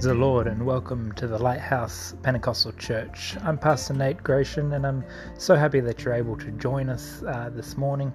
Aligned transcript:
The 0.00 0.14
Lord 0.14 0.46
and 0.46 0.64
welcome 0.64 1.12
to 1.12 1.26
the 1.26 1.38
Lighthouse 1.38 2.14
Pentecostal 2.22 2.72
Church. 2.72 3.36
I'm 3.42 3.58
Pastor 3.58 3.92
Nate 3.92 4.22
Gratian 4.22 4.72
and 4.72 4.86
I'm 4.86 5.04
so 5.36 5.54
happy 5.56 5.80
that 5.80 6.02
you're 6.02 6.14
able 6.14 6.38
to 6.38 6.50
join 6.52 6.88
us 6.88 7.22
uh, 7.22 7.50
this 7.54 7.76
morning. 7.76 8.10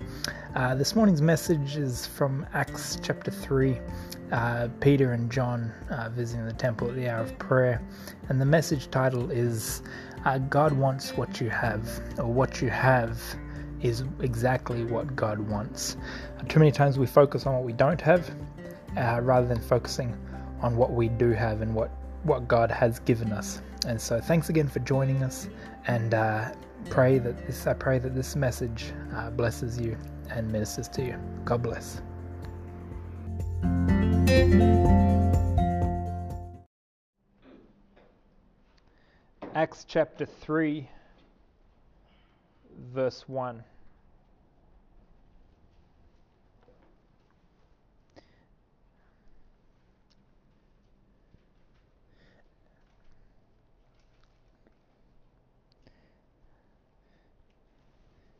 Uh, 0.55 0.73
this 0.73 0.95
morning's 0.95 1.21
message 1.21 1.77
is 1.77 2.07
from 2.07 2.43
Acts 2.53 2.97
chapter 3.03 3.29
3, 3.29 3.79
uh, 4.31 4.67
Peter 4.79 5.11
and 5.11 5.31
John 5.31 5.71
uh, 5.91 6.09
visiting 6.09 6.47
the 6.47 6.53
temple 6.53 6.89
at 6.89 6.95
the 6.95 7.07
hour 7.07 7.21
of 7.21 7.37
prayer. 7.37 7.79
And 8.29 8.41
the 8.41 8.45
message 8.45 8.89
title 8.89 9.29
is 9.29 9.83
uh, 10.25 10.39
God 10.39 10.73
Wants 10.73 11.15
What 11.15 11.39
You 11.39 11.51
Have, 11.51 11.87
or 12.17 12.25
What 12.25 12.63
You 12.63 12.71
Have 12.71 13.21
is 13.83 14.03
exactly 14.21 14.85
what 14.85 15.15
God 15.15 15.37
wants. 15.37 15.97
too 16.49 16.57
many 16.57 16.71
times 16.71 16.97
we 16.97 17.05
focus 17.05 17.45
on 17.45 17.53
what 17.53 17.63
we 17.63 17.73
don't 17.73 18.01
have 18.01 18.35
uh, 18.97 19.19
rather 19.21 19.45
than 19.45 19.59
focusing 19.59 20.17
on 20.65 20.75
what 20.75 20.91
we 20.91 21.09
do 21.09 21.29
have 21.29 21.61
and 21.61 21.75
what, 21.75 21.91
what 22.23 22.47
God 22.47 22.71
has 22.71 22.97
given 22.97 23.31
us. 23.31 23.61
And 23.85 24.01
so, 24.01 24.19
thanks 24.19 24.49
again 24.49 24.67
for 24.67 24.79
joining 24.79 25.21
us, 25.21 25.47
and 25.85 26.15
uh, 26.15 26.49
pray 26.89 27.19
that 27.19 27.45
this 27.45 27.67
I 27.67 27.75
pray 27.75 27.99
that 27.99 28.15
this 28.15 28.35
message 28.35 28.91
uh, 29.15 29.29
blesses 29.29 29.79
you 29.79 29.95
and 30.31 30.51
ministers 30.51 30.87
to 30.89 31.03
you. 31.03 31.19
God 31.45 31.61
bless. 31.61 32.01
Acts 39.53 39.85
chapter 39.87 40.25
3, 40.25 40.89
verse 42.91 43.23
1. 43.27 43.63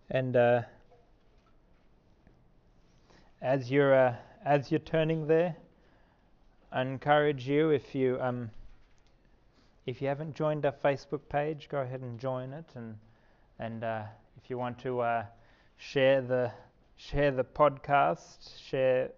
And 0.09 0.35
uh, 0.35 0.61
as 3.41 3.71
you're 3.71 3.95
uh, 3.95 4.15
as 4.43 4.69
you're 4.69 4.79
turning 4.79 5.25
there, 5.25 5.55
I 6.71 6.81
encourage 6.81 7.47
you 7.47 7.71
if 7.71 7.95
you 7.95 8.19
um, 8.21 8.51
if 9.87 10.01
you 10.01 10.07
haven't 10.07 10.35
joined 10.35 10.65
our 10.65 10.71
Facebook 10.71 11.21
page, 11.29 11.69
go 11.69 11.79
ahead 11.79 12.01
and 12.01 12.19
join 12.19 12.53
it. 12.53 12.65
And 12.75 12.97
and 13.57 13.83
uh, 13.83 14.03
if 14.37 14.49
you 14.49 14.59
want 14.59 14.77
to 14.79 15.01
uh, 15.01 15.25
share 15.77 16.21
the 16.21 16.51
share 16.97 17.31
the 17.31 17.43
podcast, 17.43 18.59
share 18.63 19.09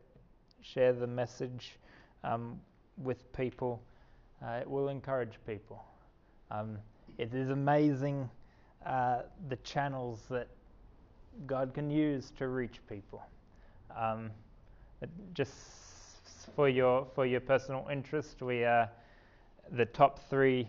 share 0.62 0.94
the 0.94 1.08
message 1.08 1.78
um, 2.24 2.60
with 2.98 3.32
people, 3.34 3.82
uh, 4.42 4.60
it 4.62 4.70
will 4.70 4.88
encourage 4.88 5.38
people. 5.46 5.84
Um, 6.50 6.78
it 7.18 7.34
is 7.34 7.50
amazing 7.50 8.30
uh, 8.86 9.24
the 9.50 9.58
channels 9.58 10.22
that 10.30 10.48
God 11.46 11.74
can 11.74 11.90
use 11.90 12.32
to 12.38 12.48
reach 12.48 12.80
people. 12.90 13.22
Um, 13.96 14.32
just 15.34 15.54
for 16.56 16.68
your 16.68 17.06
for 17.14 17.26
your 17.26 17.40
personal 17.40 17.88
interest, 17.92 18.42
we 18.42 18.64
are 18.64 18.90
the 19.72 19.86
top 19.86 20.20
three 20.30 20.68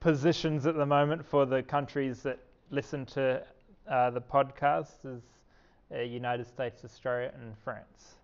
positions 0.00 0.66
at 0.66 0.76
the 0.76 0.86
moment 0.86 1.24
for 1.24 1.44
the 1.44 1.62
countries 1.62 2.22
that 2.22 2.38
listen 2.70 3.04
to 3.06 3.42
uh, 3.90 4.10
the 4.10 4.20
podcast 4.20 5.04
is 5.04 5.22
uh, 5.94 6.00
United 6.00 6.46
States, 6.46 6.84
Australia, 6.84 7.32
and 7.34 7.54
France. 7.62 8.14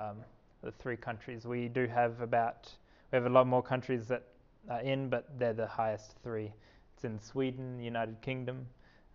Um, 0.00 0.18
the 0.62 0.70
three 0.70 0.96
countries 0.96 1.44
we 1.44 1.68
do 1.68 1.86
have 1.86 2.20
about 2.20 2.70
we 3.10 3.16
have 3.16 3.26
a 3.26 3.30
lot 3.30 3.46
more 3.46 3.62
countries 3.62 4.06
that 4.06 4.22
are 4.70 4.80
in, 4.80 5.08
but 5.08 5.26
they're 5.38 5.52
the 5.52 5.66
highest 5.66 6.14
three. 6.22 6.52
It's 6.94 7.04
in 7.04 7.20
Sweden, 7.20 7.80
United 7.80 8.20
Kingdom, 8.22 8.66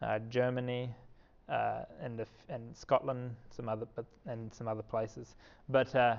uh, 0.01 0.19
Germany, 0.29 0.93
uh, 1.49 1.83
and, 2.01 2.25
and 2.49 2.75
Scotland, 2.75 3.35
some 3.55 3.69
other, 3.69 3.87
but, 3.95 4.05
and 4.25 4.53
some 4.53 4.67
other 4.67 4.83
places. 4.83 5.35
But 5.69 5.93
uh, 5.95 6.17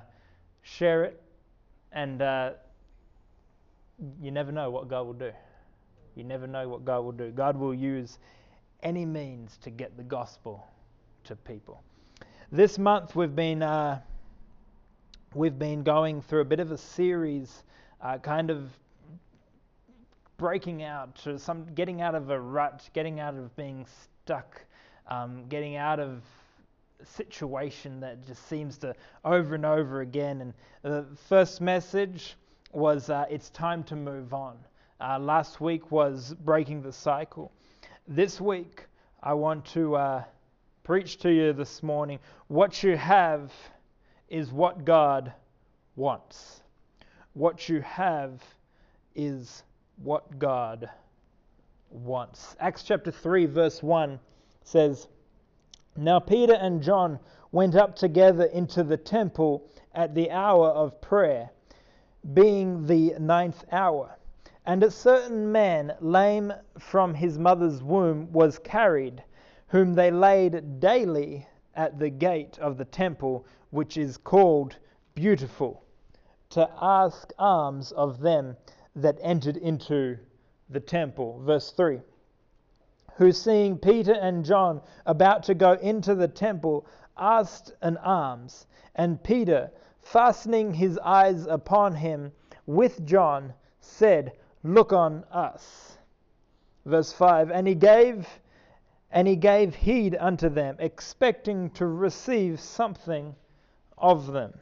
share 0.63 1.05
it, 1.05 1.23
and 1.93 2.23
uh, 2.23 2.51
you 4.21 4.31
never 4.31 4.53
know 4.53 4.71
what 4.71 4.89
God 4.89 5.07
will 5.07 5.13
do. 5.13 5.33
You 6.15 6.25
never 6.25 6.47
know 6.47 6.69
what 6.69 6.85
God 6.85 7.01
will 7.01 7.13
do. 7.13 7.31
God 7.31 7.57
will 7.57 7.75
use 7.75 8.19
any 8.83 9.05
means 9.05 9.59
to 9.63 9.71
get 9.71 9.97
the 9.97 10.03
gospel 10.03 10.67
to 11.25 11.37
people. 11.37 11.83
This 12.51 12.79
month 12.79 13.15
we've 13.15 13.35
been 13.35 13.63
uh, 13.63 14.01
we've 15.35 15.59
been 15.59 15.83
going 15.83 16.23
through 16.23 16.41
a 16.41 16.45
bit 16.45 16.61
of 16.61 16.73
a 16.73 16.79
series, 16.79 17.63
uh, 18.01 18.19
kind 18.19 18.51
of 18.51 18.71
breaking 20.39 20.83
out 20.83 21.15
to 21.17 21.39
some, 21.39 21.67
getting 21.75 22.01
out 22.01 22.15
of 22.15 22.31
a 22.31 22.41
rut, 22.41 22.89
getting 22.95 23.21
out 23.21 23.35
of 23.35 23.55
being 23.57 23.87
stuck 24.25 24.65
um, 25.09 25.45
getting 25.49 25.77
out 25.77 26.01
of 26.01 26.23
situation 27.05 28.01
that 28.01 28.27
just 28.27 28.49
seems 28.49 28.79
to 28.79 28.95
over 29.25 29.55
and 29.55 29.65
over 29.65 30.01
again. 30.01 30.41
And 30.41 30.55
the 30.83 31.07
first 31.29 31.61
message 31.61 32.37
was 32.73 33.11
uh, 33.11 33.25
it's 33.31 33.51
time 33.51 33.83
to 33.85 33.97
move 33.97 34.35
on. 34.35 34.57
Uh, 35.01 35.19
last 35.19 35.61
week 35.61 35.91
was 35.91 36.35
breaking 36.45 36.83
the 36.83 36.93
cycle. 36.93 37.53
This 38.07 38.41
week, 38.41 38.87
I 39.23 39.35
want 39.35 39.65
to 39.67 39.95
uh, 39.97 40.25
preach 40.83 41.19
to 41.19 41.31
you 41.31 41.53
this 41.53 41.83
morning 41.83 42.19
what 42.49 42.83
you 42.83 42.97
have 42.97 43.53
is 44.29 44.53
what 44.53 44.85
God 44.85 45.33
wants. 45.97 46.63
What 47.35 47.69
you 47.69 47.81
have 47.81 48.43
is 49.15 49.63
what 50.03 50.39
God 50.39 50.89
wants. 51.91 52.57
Acts 52.61 52.83
chapter 52.83 53.11
3, 53.11 53.47
verse 53.47 53.83
1 53.83 54.19
says, 54.69 55.09
Now 55.97 56.21
Peter 56.21 56.53
and 56.53 56.83
John 56.83 57.19
went 57.53 57.75
up 57.75 57.97
together 57.97 58.45
into 58.45 58.85
the 58.85 58.99
temple 58.99 59.67
at 59.95 60.15
the 60.15 60.31
hour 60.31 60.69
of 60.69 61.01
prayer, 61.01 61.51
being 62.35 62.87
the 62.87 63.15
ninth 63.19 63.65
hour. 63.73 64.19
And 64.67 64.83
a 64.83 64.91
certain 64.91 65.51
man, 65.51 65.95
lame 66.01 66.53
from 66.79 67.15
his 67.15 67.39
mother's 67.39 67.83
womb, 67.83 68.31
was 68.31 68.59
carried, 68.59 69.25
whom 69.69 69.95
they 69.95 70.11
laid 70.11 70.81
daily 70.81 71.49
at 71.75 71.99
the 71.99 72.11
gate 72.11 72.59
of 72.59 72.77
the 72.77 72.85
temple, 72.85 73.47
which 73.71 73.97
is 73.97 74.19
called 74.19 74.77
Beautiful, 75.15 75.83
to 76.51 76.69
ask 76.79 77.33
alms 77.39 77.93
of 77.93 78.21
them 78.21 78.57
that 78.95 79.19
entered 79.23 79.57
into 79.57 80.19
the 80.69 80.81
temple. 80.81 81.41
Verse 81.43 81.73
3 81.73 82.03
who, 83.19 83.33
seeing 83.33 83.77
Peter 83.77 84.13
and 84.13 84.45
John 84.45 84.81
about 85.05 85.43
to 85.45 85.55
go 85.55 85.73
into 85.73 86.15
the 86.15 86.29
temple, 86.29 86.87
asked 87.17 87.73
an 87.83 87.97
alms. 87.99 88.67
And 88.95 89.21
Peter, 89.23 89.73
fastening 90.01 90.73
his 90.73 90.99
eyes 90.99 91.45
upon 91.47 91.97
him 91.97 92.31
with 92.65 93.05
John, 93.05 93.55
said, 93.81 94.33
Look 94.63 94.93
on 94.93 95.25
us. 95.33 95.99
Verse 96.85 97.13
5 97.13 97.51
And 97.51 97.67
he 97.67 97.75
gave 97.75 98.27
and 99.11 99.27
he 99.27 99.37
gave 99.37 99.75
heed 99.75 100.17
unto 100.21 100.49
them, 100.49 100.77
expecting 100.79 101.71
to 101.71 101.87
receive 101.87 102.61
something 102.61 103.35
of 103.97 104.29
them. 104.29 104.53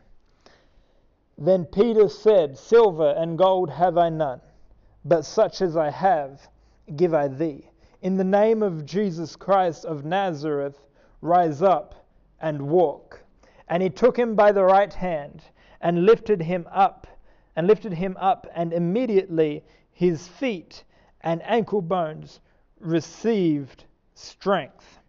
Then 1.36 1.66
Peter 1.66 2.08
said, 2.08 2.56
Silver 2.56 3.10
and 3.18 3.36
gold 3.36 3.68
have 3.68 3.98
I 3.98 4.08
none, 4.08 4.40
but 5.04 5.26
such 5.26 5.60
as 5.60 5.76
I 5.76 5.90
have 5.90 6.48
give 6.94 7.12
I 7.12 7.28
thee. 7.28 7.68
In 8.02 8.16
the 8.16 8.24
name 8.24 8.62
of 8.62 8.84
Jesus 8.84 9.36
Christ 9.36 9.84
of 9.86 10.04
Nazareth, 10.04 10.78
rise 11.22 11.62
up 11.62 12.06
and 12.40 12.68
walk. 12.68 13.20
And 13.68 13.82
he 13.82 13.90
took 13.90 14.18
him 14.18 14.34
by 14.34 14.52
the 14.52 14.64
right 14.64 14.92
hand 14.92 15.42
and 15.80 16.04
lifted 16.04 16.42
him 16.42 16.66
up, 16.70 17.06
and 17.56 17.66
lifted 17.66 17.94
him 17.94 18.16
up, 18.20 18.46
and 18.54 18.72
immediately 18.72 19.64
his 19.92 20.28
feet 20.28 20.84
and 21.22 21.42
ankle 21.42 21.80
bones 21.80 22.40
received 22.80 23.84
strength. 24.14 25.00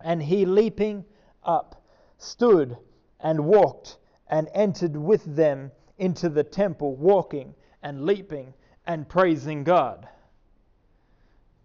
And 0.00 0.22
he, 0.22 0.46
leaping 0.46 1.04
up, 1.42 1.84
stood 2.16 2.76
and 3.20 3.44
walked 3.44 3.98
and 4.28 4.48
entered 4.54 4.96
with 4.96 5.24
them 5.36 5.72
into 5.98 6.28
the 6.28 6.44
temple, 6.44 6.94
walking 6.94 7.54
and 7.82 8.04
leaping 8.04 8.54
and 8.86 9.08
praising 9.08 9.64
God. 9.64 10.08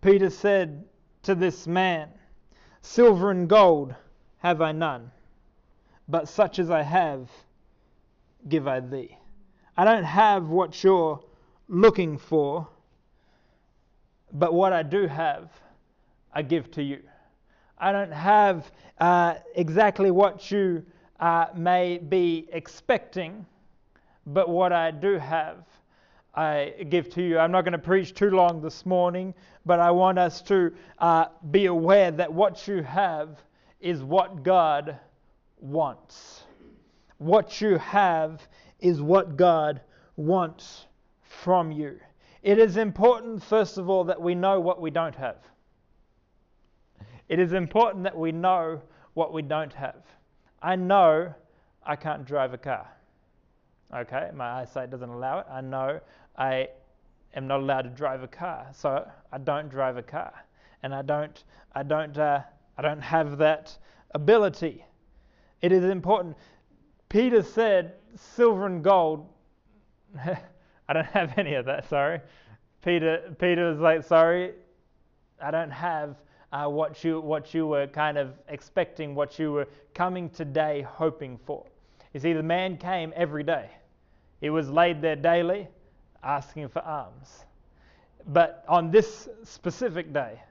Peter 0.04 0.30
said 0.30 0.84
to 1.22 1.34
this 1.34 1.66
man, 1.66 2.10
Silver 2.82 3.32
and 3.32 3.48
gold 3.48 3.96
have 4.40 4.62
I 4.62 4.74
none, 4.74 5.10
but 6.10 6.28
such 6.28 6.60
as 6.60 6.70
I 6.70 6.82
have 6.82 7.30
give 8.50 8.68
I 8.68 8.82
thee. 8.82 9.18
I 9.78 9.86
don't 9.86 10.04
have 10.04 10.50
what 10.50 10.84
you're 10.84 11.24
looking 11.70 12.18
for, 12.18 12.68
but 14.34 14.54
what 14.54 14.74
I 14.74 14.84
do 14.84 15.08
have, 15.08 15.50
I 16.34 16.42
give 16.42 16.70
to 16.72 16.84
you. 16.84 17.00
I 17.78 17.94
don't 17.94 18.12
have 18.12 18.70
uh, 19.00 19.36
exactly 19.56 20.12
what 20.12 20.52
you 20.52 20.86
uh, 21.22 21.46
may 21.56 21.98
be 21.98 22.50
expecting, 22.52 23.46
but 24.26 24.50
what 24.50 24.74
I 24.74 24.92
do 24.92 25.18
have, 25.18 25.64
I 26.36 26.74
give 26.90 27.10
to 27.12 27.22
you. 27.22 27.38
I'm 27.38 27.52
not 27.52 27.62
going 27.62 27.74
to 27.74 27.78
preach 27.78 28.14
too 28.16 28.32
long 28.32 28.62
this 28.62 28.86
morning, 28.86 29.34
but 29.66 29.80
I 29.80 29.92
want 29.92 30.18
us 30.18 30.42
to 30.44 30.74
uh, 30.98 31.26
be 31.52 31.68
aware 31.68 32.10
that 32.12 32.34
what 32.34 32.68
you 32.68 32.82
have 32.82 33.44
is 33.80 34.02
what 34.02 34.44
God 34.44 34.98
wants. 35.60 36.44
What 37.20 37.62
you 37.62 37.78
have 37.78 38.42
is 38.80 39.02
what 39.02 39.38
God 39.38 39.82
wants 40.16 40.88
from 41.22 41.72
you. 41.72 42.00
It 42.42 42.58
is 42.58 42.78
important, 42.78 43.44
first 43.44 43.78
of 43.78 43.90
all, 43.90 44.04
that 44.06 44.22
we 44.22 44.34
know 44.36 44.60
what 44.60 44.82
we 44.82 44.90
don't 44.90 45.16
have. 45.16 45.38
It 47.30 47.40
is 47.40 47.54
important 47.54 48.04
that 48.04 48.18
we 48.18 48.32
know 48.32 48.82
what 49.14 49.34
we 49.34 49.42
don't 49.42 49.74
have. 49.74 50.04
I 50.62 50.76
know 50.76 51.34
I 51.86 51.96
can't 51.96 52.26
drive 52.26 52.54
a 52.54 52.58
car. 52.58 52.88
Okay, 53.94 54.32
my 54.34 54.62
eyesight 54.62 54.90
doesn't 54.90 55.10
allow 55.10 55.40
it. 55.40 55.46
I 55.50 55.62
know 55.62 56.00
I 56.38 56.70
am 57.36 57.48
not 57.48 57.60
allowed 57.60 57.84
to 57.84 57.90
drive 57.90 58.24
a 58.24 58.28
car, 58.28 58.68
so 58.74 59.08
I 59.32 59.38
don't 59.38 59.70
drive 59.70 59.98
a 59.98 60.04
car, 60.04 60.34
and 60.82 60.94
I 60.94 61.02
don't, 61.02 61.44
I 61.74 61.84
don't, 61.84 62.18
uh, 62.18 62.42
I 62.78 62.82
don't 62.82 63.02
have 63.02 63.38
that 63.38 63.78
ability. 64.12 64.84
It 65.62 65.72
is 65.72 65.84
important. 65.84 66.38
Peter 67.10 67.44
said, 67.44 67.94
"Silver 68.16 68.66
and 68.66 68.84
gold." 68.84 69.28
I 70.88 70.94
don't 70.94 71.06
have 71.08 71.38
any 71.38 71.54
of 71.54 71.66
that. 71.66 71.88
Sorry, 71.88 72.20
Peter. 72.84 73.34
Peter 73.40 73.70
was 73.70 73.80
like, 73.80 74.04
"Sorry, 74.04 74.54
I 75.42 75.52
don't 75.52 75.72
have 75.72 76.16
uh, 76.52 76.68
what 76.68 77.04
you 77.04 77.22
what 77.22 77.54
you 77.54 77.68
were 77.68 77.88
kind 77.88 78.18
of 78.18 78.34
expecting, 78.48 79.14
what 79.16 79.38
you 79.38 79.52
were 79.52 79.68
coming 79.94 80.30
today 80.30 80.82
hoping 80.82 81.38
for." 81.46 81.66
You 82.14 82.20
see, 82.20 82.34
the 82.34 82.44
man 82.44 82.78
came 82.78 83.14
every 83.16 83.44
day. 83.44 83.70
He 84.42 84.50
was 84.50 84.70
laid 84.70 85.02
there 85.02 85.16
daily 85.16 85.68
asking 86.24 86.70
for 86.70 86.82
alms. 86.84 87.46
But 88.28 88.64
on 88.68 88.92
this 88.92 89.28
specific 89.44 90.14
day, 90.14 90.42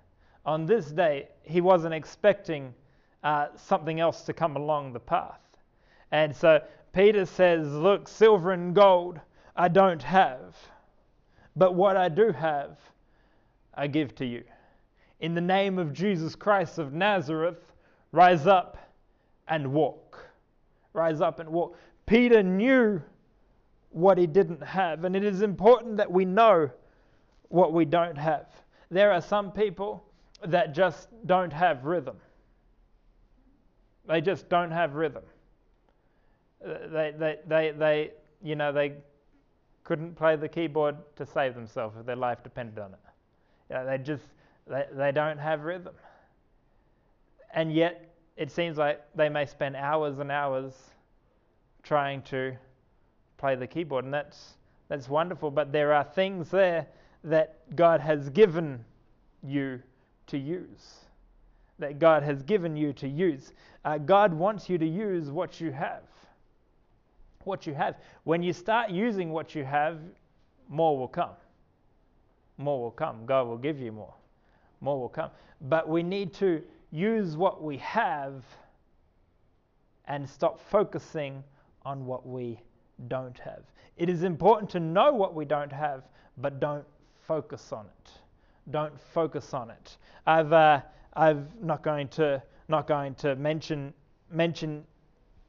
on 0.45 0.67
this 0.67 0.87
day, 0.87 1.29
he 1.43 1.61
wasn't 1.61 1.95
expecting 1.95 2.75
uh, 3.23 3.49
something 3.57 4.01
else 4.01 4.23
to 4.23 4.33
come 4.33 4.57
along 4.57 4.93
the 4.93 5.01
path. 5.01 5.41
And 6.11 6.35
so 6.35 6.61
Peter 6.93 7.25
says, 7.25 7.73
Look, 7.73 8.09
silver 8.09 8.53
and 8.53 8.75
gold 8.75 9.21
I 9.57 9.69
don't 9.69 10.03
have, 10.03 10.57
but 11.57 11.75
what 11.75 11.97
I 11.97 12.09
do 12.09 12.33
have, 12.33 12.79
I 13.75 13.87
give 13.87 14.15
to 14.17 14.27
you. 14.27 14.45
In 15.21 15.35
the 15.35 15.41
name 15.41 15.79
of 15.79 15.93
Jesus 15.93 16.35
Christ 16.35 16.79
of 16.79 16.93
Nazareth, 16.93 17.73
rise 18.13 18.47
up 18.47 18.79
and 19.49 19.73
walk. 19.73 20.19
Rise 20.95 21.21
up 21.21 21.39
and 21.39 21.51
walk. 21.51 21.77
Peter 22.07 22.43
knew 22.43 23.01
what 23.93 24.19
he 24.19 24.27
didn't 24.27 24.62
have. 24.62 25.05
And 25.05 25.15
it 25.15 25.25
is 25.25 25.43
important 25.43 25.97
that 25.99 26.11
we 26.11 26.25
know 26.25 26.71
what 27.49 27.73
we 27.73 27.85
don't 27.85 28.17
have. 28.17 28.47
There 28.91 29.12
are 29.12 29.21
some 29.21 29.53
people 29.53 30.05
that 30.47 30.75
just 30.75 31.09
don't 31.27 31.53
have 31.53 31.85
rhythm. 31.85 32.17
They 34.06 34.21
just 34.21 34.49
don't 34.49 34.71
have 34.71 34.94
rhythm. 34.94 35.23
They, 36.61 37.12
they, 37.17 37.39
they, 37.47 37.73
they, 37.77 38.11
you 38.43 38.56
know, 38.56 38.73
they 38.73 38.94
couldn't 39.85 40.15
play 40.17 40.37
the 40.37 40.49
keyboard 40.49 40.97
to 41.17 41.27
save 41.27 41.55
themselves 41.55 41.97
if 41.99 42.06
their 42.06 42.17
life 42.17 42.43
depended 42.43 42.79
on 42.79 42.93
it. 42.93 42.99
You 43.69 43.77
know, 43.77 43.87
they 43.87 43.99
just, 43.99 44.25
they, 44.67 44.87
they 44.93 45.12
don't 45.12 45.39
have 45.39 45.62
rhythm. 45.62 45.94
And 47.55 47.73
yet, 47.73 48.15
it 48.37 48.50
seems 48.50 48.79
like 48.79 49.00
they 49.15 49.29
may 49.29 49.44
spend 49.44 49.77
hours 49.77 50.19
and 50.19 50.31
hours 50.31 50.73
trying 51.83 52.23
to 52.23 52.56
play 53.43 53.56
the 53.56 53.67
keyboard, 53.67 54.05
and 54.05 54.15
that's 54.15 54.55
that's 54.89 55.09
wonderful. 55.09 55.50
But 55.50 55.73
there 55.73 55.93
are 55.93 56.05
things 56.05 56.49
there 56.49 56.87
that 57.25 57.75
God 57.75 58.00
has 58.00 58.31
given 58.31 58.85
you 59.43 59.83
to 60.29 60.39
use. 60.39 61.00
That 61.81 61.99
God 61.99 62.23
has 62.23 62.44
given 62.44 62.77
you 62.77 62.93
to 62.93 63.09
use. 63.09 63.53
Uh, 63.85 63.99
God 63.99 64.33
wants 64.33 64.69
you 64.69 64.79
to 64.79 64.87
use 64.87 65.29
what 65.29 65.61
you 65.61 65.73
have. 65.73 66.05
What 67.43 67.67
you 67.67 67.75
have. 67.75 67.97
When 68.23 68.44
you 68.44 68.53
start 68.53 68.91
using 68.91 69.33
what 69.33 69.56
you 69.56 69.65
have, 69.65 69.99
more 70.69 70.97
will 70.97 71.09
come. 71.09 71.35
More 72.59 72.81
will 72.81 72.93
come. 72.93 73.27
God 73.27 73.49
will 73.49 73.59
give 73.59 73.81
you 73.81 73.91
more. 73.91 74.15
More 74.81 75.00
will 75.00 75.09
come. 75.09 75.31
But 75.62 75.89
we 75.89 76.05
need 76.05 76.33
to 76.35 76.62
use 76.93 77.37
what 77.37 77.61
we 77.61 77.79
have 77.79 78.44
and 80.05 80.29
stop 80.29 80.61
focusing 80.71 81.43
on 81.85 82.06
what 82.06 82.25
we 82.25 82.61
don't 83.09 83.39
have. 83.39 83.62
It 83.97 84.09
is 84.09 84.23
important 84.23 84.71
to 84.71 84.81
know 84.81 85.12
what 85.12 85.35
we 85.35 85.44
don't 85.44 85.73
have, 85.73 86.05
but 86.39 86.61
don't 86.61 86.85
focus 87.21 87.73
on 87.73 87.87
it. 87.87 88.11
Don't 88.71 88.99
focus 89.00 89.55
on 89.55 89.71
it. 89.71 89.97
I've, 90.27 90.53
uh, 90.53 90.81
I've 91.15 91.62
not 91.62 91.83
going 91.83 92.09
to 92.09 92.43
not 92.69 92.87
going 92.87 93.15
to 93.17 93.37
mention 93.37 93.93
mention 94.31 94.85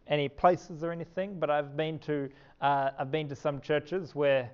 any 0.07 0.27
places 0.27 0.83
or 0.83 0.91
anything, 0.91 1.39
but 1.39 1.49
I've 1.49 1.77
been 1.77 1.99
to 1.99 2.29
uh, 2.61 2.89
I've 2.97 3.11
been 3.11 3.29
to 3.29 3.35
some 3.35 3.61
churches 3.61 4.13
where 4.15 4.51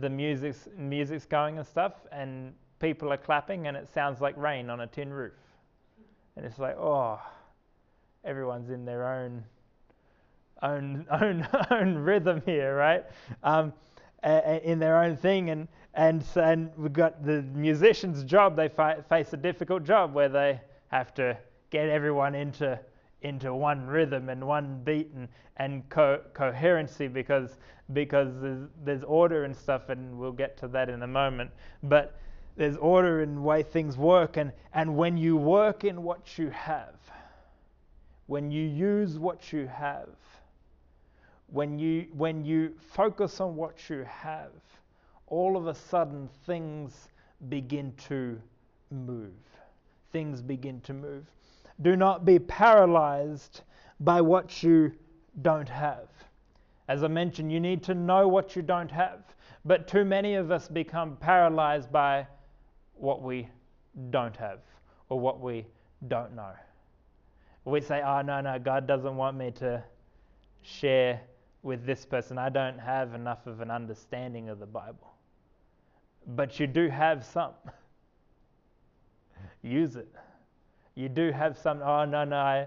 the 0.00 0.10
music's 0.10 0.68
music's 0.76 1.26
going 1.26 1.58
and 1.58 1.66
stuff, 1.66 1.94
and 2.10 2.52
people 2.80 3.12
are 3.12 3.16
clapping, 3.16 3.66
and 3.66 3.76
it 3.76 3.88
sounds 3.92 4.20
like 4.20 4.36
rain 4.36 4.68
on 4.68 4.80
a 4.80 4.86
tin 4.86 5.12
roof, 5.12 5.32
and 6.36 6.44
it's 6.44 6.58
like 6.58 6.76
oh, 6.76 7.20
everyone's 8.24 8.70
in 8.70 8.84
their 8.84 9.06
own 9.06 9.44
own 10.62 11.06
own 11.10 11.46
own 11.70 11.94
rhythm 11.96 12.42
here, 12.46 12.76
right? 12.76 13.04
Um, 13.42 13.72
in 14.22 14.78
their 14.78 15.02
own 15.02 15.16
thing, 15.16 15.50
and 15.50 15.68
and 15.94 16.24
and 16.36 16.70
we've 16.76 16.92
got 16.92 17.24
the 17.24 17.42
musician's 17.42 18.24
job. 18.24 18.56
They 18.56 18.68
fi- 18.68 19.00
face 19.08 19.32
a 19.32 19.36
difficult 19.36 19.84
job 19.84 20.14
where 20.14 20.28
they 20.28 20.60
have 20.88 21.12
to 21.14 21.36
get 21.70 21.88
everyone 21.88 22.34
into 22.34 22.78
into 23.22 23.54
one 23.54 23.86
rhythm 23.86 24.28
and 24.28 24.46
one 24.46 24.80
beat 24.84 25.10
and 25.14 25.28
and 25.56 25.88
co- 25.88 26.20
coherency 26.34 27.08
because 27.08 27.56
because 27.92 28.32
there's, 28.40 28.68
there's 28.84 29.02
order 29.02 29.44
and 29.44 29.54
stuff, 29.54 29.88
and 29.88 30.18
we'll 30.18 30.32
get 30.32 30.56
to 30.58 30.68
that 30.68 30.88
in 30.88 31.02
a 31.02 31.06
moment. 31.06 31.50
But 31.82 32.18
there's 32.56 32.76
order 32.76 33.22
in 33.22 33.34
the 33.36 33.40
way 33.40 33.62
things 33.62 33.96
work, 33.96 34.36
and 34.36 34.52
and 34.72 34.96
when 34.96 35.16
you 35.16 35.36
work 35.36 35.84
in 35.84 36.02
what 36.02 36.38
you 36.38 36.50
have, 36.50 36.94
when 38.26 38.50
you 38.50 38.62
use 38.64 39.18
what 39.18 39.52
you 39.52 39.66
have 39.66 40.08
when 41.52 41.78
you, 41.78 42.06
when 42.14 42.44
you 42.44 42.72
focus 42.78 43.38
on 43.38 43.54
what 43.54 43.90
you 43.90 44.04
have, 44.08 44.52
all 45.26 45.56
of 45.56 45.66
a 45.66 45.74
sudden 45.74 46.28
things 46.46 47.08
begin 47.50 47.92
to 48.08 48.40
move. 48.90 49.34
Things 50.12 50.40
begin 50.40 50.80
to 50.80 50.94
move. 50.94 51.24
Do 51.82 51.94
not 51.94 52.24
be 52.24 52.38
paralyzed 52.38 53.60
by 54.00 54.22
what 54.22 54.62
you 54.62 54.92
don't 55.42 55.68
have. 55.68 56.08
As 56.88 57.04
I 57.04 57.08
mentioned, 57.08 57.52
you 57.52 57.60
need 57.60 57.82
to 57.84 57.94
know 57.94 58.28
what 58.28 58.56
you 58.56 58.62
don't 58.62 58.90
have. 58.90 59.20
But 59.64 59.86
too 59.86 60.06
many 60.06 60.34
of 60.34 60.50
us 60.50 60.68
become 60.68 61.16
paralyzed 61.16 61.92
by 61.92 62.26
what 62.94 63.22
we 63.22 63.48
don't 64.08 64.36
have 64.38 64.60
or 65.10 65.20
what 65.20 65.40
we 65.40 65.66
don't 66.08 66.34
know. 66.34 66.52
We 67.66 67.82
say, 67.82 68.02
oh, 68.02 68.22
no, 68.22 68.40
no, 68.40 68.58
God 68.58 68.86
doesn't 68.86 69.16
want 69.16 69.36
me 69.36 69.50
to 69.52 69.84
share 70.62 71.20
with 71.62 71.86
this 71.86 72.04
person. 72.04 72.38
I 72.38 72.48
don't 72.48 72.78
have 72.78 73.14
enough 73.14 73.46
of 73.46 73.60
an 73.60 73.70
understanding 73.70 74.48
of 74.48 74.58
the 74.58 74.66
Bible. 74.66 75.14
But 76.26 76.58
you 76.60 76.66
do 76.66 76.88
have 76.88 77.24
some. 77.24 77.52
Use 79.62 79.96
it. 79.96 80.08
You 80.94 81.08
do 81.08 81.30
have 81.32 81.56
some. 81.56 81.80
Oh, 81.82 82.04
no, 82.04 82.24
no, 82.24 82.36
I, 82.36 82.66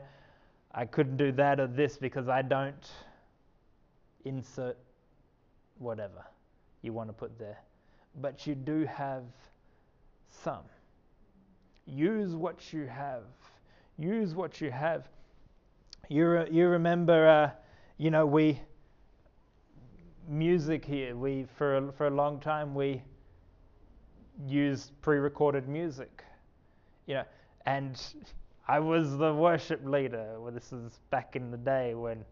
I 0.73 0.85
couldn't 0.85 1.17
do 1.17 1.31
that 1.33 1.59
or 1.59 1.67
this 1.67 1.97
because 1.97 2.27
I 2.27 2.41
don't 2.41 2.89
insert 4.25 4.77
whatever 5.77 6.25
you 6.81 6.93
want 6.93 7.09
to 7.09 7.13
put 7.13 7.37
there. 7.37 7.59
But 8.21 8.47
you 8.47 8.55
do 8.55 8.85
have 8.85 9.23
some. 10.43 10.63
Use 11.85 12.33
what 12.33 12.73
you 12.73 12.87
have. 12.87 13.23
Use 13.97 14.33
what 14.33 14.59
you 14.59 14.71
have. 14.71 15.07
You, 16.09 16.27
re- 16.29 16.47
you 16.51 16.67
remember, 16.67 17.27
uh, 17.27 17.51
you 17.97 18.11
know, 18.11 18.25
we 18.25 18.59
music 20.27 20.85
here. 20.85 21.15
We 21.15 21.45
for 21.57 21.91
for 21.97 22.07
a 22.07 22.09
long 22.09 22.39
time 22.39 22.73
we 22.75 23.01
used 24.47 24.91
pre-recorded 25.01 25.67
music, 25.67 26.23
you 27.05 27.15
know, 27.15 27.23
and 27.65 28.01
I 28.67 28.79
was 28.79 29.17
the 29.17 29.33
worship 29.33 29.85
leader. 29.85 30.39
Well, 30.39 30.51
this 30.51 30.73
is 30.73 30.99
back 31.09 31.35
in 31.35 31.51
the 31.51 31.57
day 31.57 31.93
when 31.93 32.25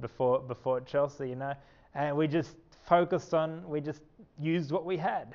before 0.00 0.40
before 0.40 0.80
Chelsea, 0.80 1.28
you 1.28 1.36
know, 1.36 1.54
and 1.94 2.16
we 2.16 2.26
just 2.26 2.56
focused 2.86 3.34
on 3.34 3.68
we 3.68 3.80
just 3.80 4.02
used 4.38 4.72
what 4.72 4.84
we 4.84 4.96
had, 4.96 5.34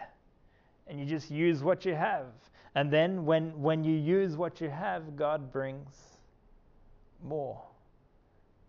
and 0.87 0.99
you 0.99 1.05
just 1.05 1.31
use 1.31 1.63
what 1.63 1.85
you 1.85 1.95
have, 1.95 2.25
and 2.75 2.91
then 2.91 3.25
when 3.25 3.59
when 3.61 3.83
you 3.83 3.95
use 3.95 4.35
what 4.35 4.59
you 4.61 4.69
have, 4.69 5.15
God 5.15 5.51
brings 5.51 6.19
more. 7.23 7.61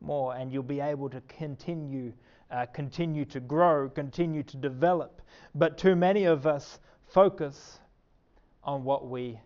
more, 0.01 0.35
and 0.35 0.51
you'll 0.51 0.63
be 0.63 0.81
able 0.81 1.09
to 1.11 1.21
continue, 1.29 2.13
uh, 2.51 2.67
continue 2.67 3.25
to 3.27 3.41
grow, 3.41 3.89
continue 3.89 4.43
to 4.43 4.57
develop. 4.57 5.23
But 5.55 5.79
too 5.79 5.97
many 5.97 6.25
of 6.25 6.47
us 6.47 6.79
focus 7.09 7.79
on 8.65 8.85
what 8.85 9.09
we 9.09 9.39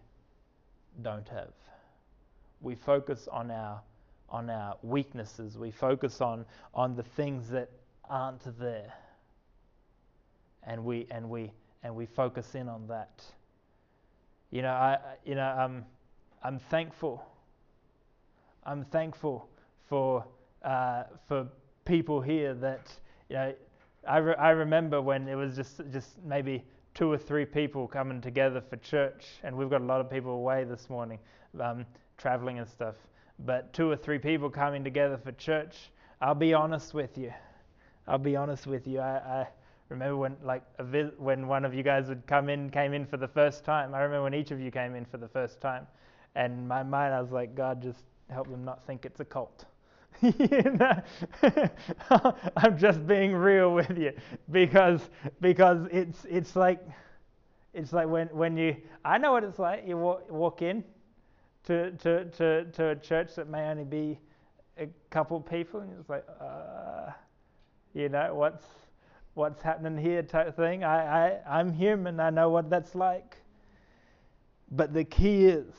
don't 1.03 1.29
have. 1.29 1.53
We 2.61 2.75
focus 2.75 3.29
on 3.31 3.51
our 3.51 3.81
on 4.31 4.51
our 4.51 4.77
weaknesses. 4.83 5.57
We 5.59 5.71
focus 5.71 6.21
on 6.21 6.45
on 6.75 6.97
the 6.97 7.03
things 7.03 7.49
that 7.51 7.71
aren't 8.09 8.59
there. 8.59 8.93
And 10.65 10.85
we 10.85 11.07
and 11.11 11.29
we 11.29 11.53
and 11.83 11.95
we 11.95 12.07
focus 12.07 12.55
in 12.55 12.69
on 12.69 12.87
that. 12.89 13.23
You 14.51 14.63
know, 14.63 14.73
I 14.73 14.99
you 15.25 15.35
know 15.35 15.57
um, 15.59 15.85
I'm 16.43 16.59
thankful. 16.59 17.25
I'm 18.65 18.85
thankful 18.85 19.49
for 19.89 20.25
uh, 20.63 21.05
for 21.29 21.47
people 21.85 22.21
here 22.21 22.55
that 22.55 22.93
you 23.29 23.37
know. 23.37 23.55
I, 24.07 24.19
re- 24.19 24.35
I 24.35 24.51
remember 24.51 25.01
when 25.01 25.29
it 25.29 25.35
was 25.35 25.57
just 25.57 25.81
just 25.91 26.23
maybe 26.25 26.65
two 26.95 27.11
or 27.11 27.19
three 27.19 27.45
people 27.45 27.89
coming 27.89 28.21
together 28.21 28.61
for 28.61 28.77
church, 28.77 29.27
and 29.43 29.57
we've 29.57 29.71
got 29.71 29.81
a 29.81 29.85
lot 29.85 30.01
of 30.01 30.11
people 30.11 30.33
away 30.33 30.65
this 30.65 30.91
morning, 30.91 31.19
um, 31.61 31.87
traveling 32.19 32.59
and 32.59 32.69
stuff. 32.69 32.95
But 33.41 33.73
two 33.73 33.91
or 33.91 33.97
three 33.97 34.19
people 34.19 34.51
coming 34.51 34.85
together 34.85 35.17
for 35.17 35.33
church. 35.33 35.91
I'll 36.21 36.35
be 36.35 36.55
honest 36.55 36.95
with 36.95 37.19
you. 37.19 37.33
I'll 38.07 38.19
be 38.19 38.37
honest 38.37 38.67
with 38.67 38.87
you. 38.87 39.01
I, 39.01 39.17
I 39.17 39.49
remember 39.89 40.17
when 40.17 40.37
like 40.43 40.63
vis- 40.81 41.13
when 41.19 41.49
one 41.49 41.65
of 41.65 41.75
you 41.75 41.83
guys 41.83 42.09
would 42.09 42.27
come 42.27 42.49
in, 42.49 42.71
came 42.71 42.93
in 42.93 43.07
for 43.07 43.17
the 43.17 43.29
first 43.29 43.65
time. 43.65 43.95
I 43.95 44.03
remember 44.03 44.25
when 44.25 44.35
each 44.35 44.51
of 44.51 44.61
you 44.61 44.71
came 44.71 44.95
in 44.95 45.05
for 45.05 45.17
the 45.17 45.29
first 45.29 45.61
time, 45.61 45.87
and 46.35 46.69
my 46.69 46.83
mind 46.83 47.15
I 47.15 47.21
was 47.21 47.33
like, 47.33 47.55
God, 47.55 47.83
just 47.83 48.05
help 48.31 48.49
them 48.51 48.65
not 48.65 48.87
think 48.87 49.05
it's 49.05 49.21
a 49.21 49.25
cult. 49.25 49.65
I'm 52.57 52.79
just 52.79 53.07
being 53.07 53.35
real 53.35 53.75
with 53.75 53.97
you 53.99 54.13
because 54.51 55.01
because 55.41 55.87
it's 55.91 56.25
it's 56.25 56.57
like 56.57 56.81
it's 57.75 57.93
like 57.93 58.09
when 58.09 58.29
when 58.29 58.57
you 58.57 58.77
I 59.05 59.19
know 59.19 59.33
what 59.33 59.45
it's 59.45 59.59
like. 59.59 59.85
You 59.87 59.97
walk, 59.99 60.31
walk 60.31 60.63
in 60.63 60.85
to, 61.65 61.93
to 61.93 62.27
to 62.27 62.65
to 62.73 62.89
a 62.91 62.97
church 62.97 63.35
that 63.37 63.49
may 63.49 63.69
only 63.71 63.85
be 63.85 64.19
a 64.79 64.89
couple 65.11 65.41
people, 65.41 65.81
and 65.81 65.93
it's 65.99 66.09
like, 66.09 66.27
uh, 66.41 67.11
you 67.95 68.09
know, 68.11 68.35
what's 68.35 68.67
what's 69.35 69.63
happening 69.63 69.99
here 69.99 70.23
type 70.23 70.57
thing. 70.57 70.85
I, 70.85 71.29
I 71.37 71.61
I'm 71.61 71.73
human. 71.73 72.21
I 72.21 72.31
know 72.31 72.51
what 72.51 72.71
that's 72.71 72.95
like. 72.95 73.39
But 74.71 74.93
the 74.93 75.05
key 75.05 75.47
is, 75.47 75.75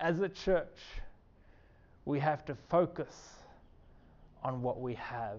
as 0.00 0.20
a 0.20 0.28
church 0.28 0.78
we 2.04 2.18
have 2.18 2.44
to 2.46 2.54
focus 2.68 3.36
on 4.42 4.62
what 4.62 4.80
we 4.80 4.94
have. 4.94 5.38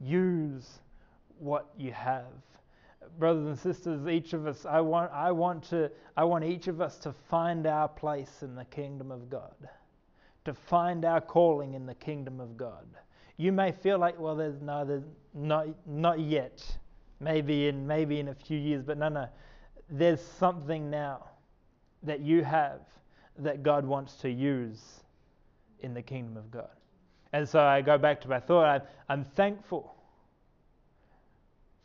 Use 0.00 0.80
what 1.38 1.66
you 1.76 1.92
have. 1.92 2.24
Brothers 3.18 3.46
and 3.46 3.58
sisters, 3.58 4.08
each 4.08 4.32
of 4.32 4.46
us, 4.46 4.64
I 4.64 4.80
want, 4.80 5.12
I 5.12 5.30
want 5.30 5.62
to, 5.64 5.90
I 6.16 6.24
want 6.24 6.44
each 6.44 6.68
of 6.68 6.80
us 6.80 6.96
to 7.00 7.12
find 7.12 7.66
our 7.66 7.88
place 7.88 8.42
in 8.42 8.54
the 8.54 8.64
kingdom 8.64 9.10
of 9.10 9.28
God, 9.28 9.54
to 10.46 10.54
find 10.54 11.04
our 11.04 11.20
calling 11.20 11.74
in 11.74 11.86
the 11.86 11.94
kingdom 11.94 12.40
of 12.40 12.56
God. 12.56 12.86
You 13.36 13.52
may 13.52 13.72
feel 13.72 13.98
like, 13.98 14.18
well, 14.18 14.34
there's 14.34 14.60
no, 14.62 14.84
there's 14.84 15.04
not, 15.34 15.66
not 15.86 16.18
yet. 16.20 16.64
Maybe 17.20 17.68
in, 17.68 17.86
maybe 17.86 18.20
in 18.20 18.28
a 18.28 18.34
few 18.34 18.58
years, 18.58 18.82
but 18.82 18.98
no, 18.98 19.08
no. 19.08 19.28
There's 19.90 20.20
something 20.20 20.90
now 20.90 21.26
that 22.02 22.20
you 22.20 22.42
have 22.42 22.80
that 23.38 23.62
God 23.62 23.84
wants 23.84 24.14
to 24.16 24.30
use 24.30 25.03
in 25.80 25.94
the 25.94 26.02
kingdom 26.02 26.36
of 26.36 26.50
God. 26.50 26.70
And 27.32 27.48
so 27.48 27.60
I 27.60 27.82
go 27.82 27.98
back 27.98 28.20
to 28.22 28.28
my 28.28 28.40
thought. 28.40 28.64
I'm, 28.64 28.82
I'm 29.08 29.24
thankful 29.24 29.94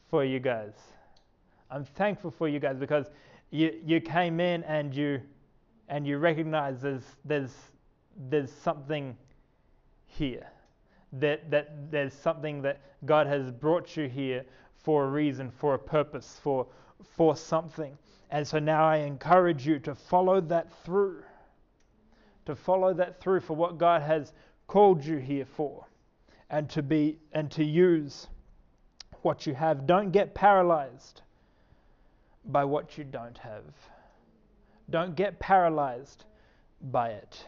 for 0.10 0.24
you 0.24 0.40
guys. 0.40 0.74
I'm 1.72 1.86
thankful 1.86 2.32
for 2.32 2.48
you 2.48 2.60
guys 2.60 2.78
because 2.78 3.08
you, 3.52 3.80
you 3.84 4.02
came 4.02 4.40
in 4.40 4.64
and 4.64 4.94
you 4.94 5.22
and 5.88 6.06
you 6.06 6.20
recognize 6.20 6.82
there's 6.82 7.04
there's 7.26 7.54
there's 8.30 8.52
something 8.52 9.18
here. 10.06 10.48
That 11.14 11.50
that 11.50 11.92
there's 11.92 12.14
something 12.14 12.62
that 12.62 12.82
God 13.06 13.28
has 13.28 13.52
brought 13.52 13.98
you 13.98 14.08
here 14.08 14.46
for 14.78 15.06
a 15.06 15.10
reason, 15.10 15.52
for 15.52 15.74
a 15.74 15.80
purpose, 15.80 16.40
for 16.44 16.68
for 17.16 17.36
something. 17.36 17.98
And 18.32 18.48
so 18.48 18.60
now 18.60 18.88
I 18.88 18.98
encourage 18.98 19.66
you 19.66 19.80
to 19.80 19.96
follow 19.96 20.40
that 20.42 20.72
through 20.84 21.24
to 22.50 22.56
follow 22.56 22.96
that 22.96 23.22
through 23.22 23.40
for 23.40 23.56
what 23.56 23.78
God 23.78 24.02
has 24.02 24.34
called 24.66 25.06
you 25.06 25.18
here 25.18 25.46
for 25.46 25.86
and 26.50 26.68
to 26.72 26.82
be 26.82 27.20
and 27.32 27.52
to 27.52 27.64
use 27.64 28.28
what 29.22 29.46
you 29.46 29.54
have. 29.54 29.86
Don't 29.86 30.10
get 30.10 30.34
paralyzed 30.34 31.22
by 32.46 32.64
what 32.66 32.98
you 32.98 33.04
don't 33.04 33.38
have. 33.38 33.64
Don't 34.90 35.16
get 35.16 35.40
paralyzed 35.40 36.26
by 36.82 37.10
it. 37.10 37.46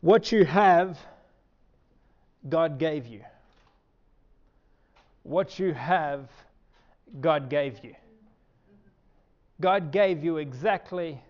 What 0.00 0.32
you 0.32 0.46
have, 0.46 0.98
God 2.48 2.78
gave 2.78 3.06
you. 3.06 3.20
What 5.24 5.58
you 5.58 5.74
have, 5.74 6.30
God 7.20 7.50
gave 7.50 7.84
you. 7.84 7.94
God 9.60 9.92
gave 9.92 10.24
you 10.24 10.38
exactly 10.38 11.20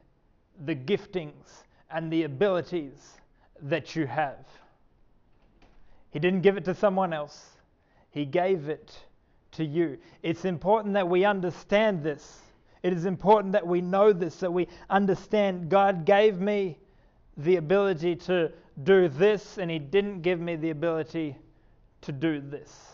the 0.65 0.75
giftings 0.75 1.65
and 1.91 2.13
the 2.13 2.25
abilities 2.25 3.19
that 3.63 3.95
you 3.97 4.07
have. 4.07 4.47
He 6.11 6.19
didn't 6.19 6.43
give 6.43 6.57
it 6.57 6.65
to 6.67 6.75
someone 6.75 7.13
else, 7.13 7.51
He 8.11 8.25
gave 8.25 8.69
it 8.69 8.97
to 9.53 9.65
you. 9.65 9.99
It's 10.23 10.45
important 10.45 10.95
that 10.95 11.09
we 11.09 11.25
understand 11.25 12.03
this. 12.03 12.41
It 12.83 12.93
is 12.93 13.07
important 13.07 13.53
that 13.53 13.67
we 13.67 13.81
know 13.81 14.13
this, 14.13 14.37
that 14.41 14.53
we 14.53 14.69
understand 14.91 15.71
God 15.71 16.05
gave 16.05 16.39
me 16.39 16.79
the 17.37 17.57
ability 17.57 18.15
to 18.17 18.53
do 18.83 19.09
this, 19.09 19.59
and 19.59 19.71
He 19.71 19.79
didn't 19.79 20.21
give 20.21 20.41
me 20.41 20.57
the 20.57 20.71
ability 20.71 21.37
to 22.03 22.13
do 22.13 22.41
this. 22.41 22.93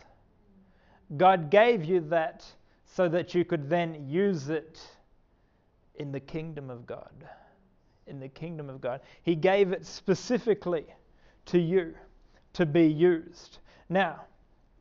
God 1.16 1.50
gave 1.50 1.84
you 1.84 2.00
that 2.08 2.44
so 2.86 3.08
that 3.08 3.34
you 3.34 3.44
could 3.44 3.68
then 3.68 4.06
use 4.08 4.48
it 4.48 4.80
in 5.96 6.12
the 6.12 6.20
kingdom 6.20 6.70
of 6.70 6.86
God 6.86 7.10
in 8.10 8.20
the 8.20 8.28
kingdom 8.28 8.68
of 8.68 8.80
God. 8.80 9.00
He 9.22 9.34
gave 9.34 9.72
it 9.72 9.86
specifically 9.86 10.86
to 11.46 11.58
you 11.58 11.94
to 12.52 12.66
be 12.66 12.86
used. 12.86 13.58
Now, 13.88 14.22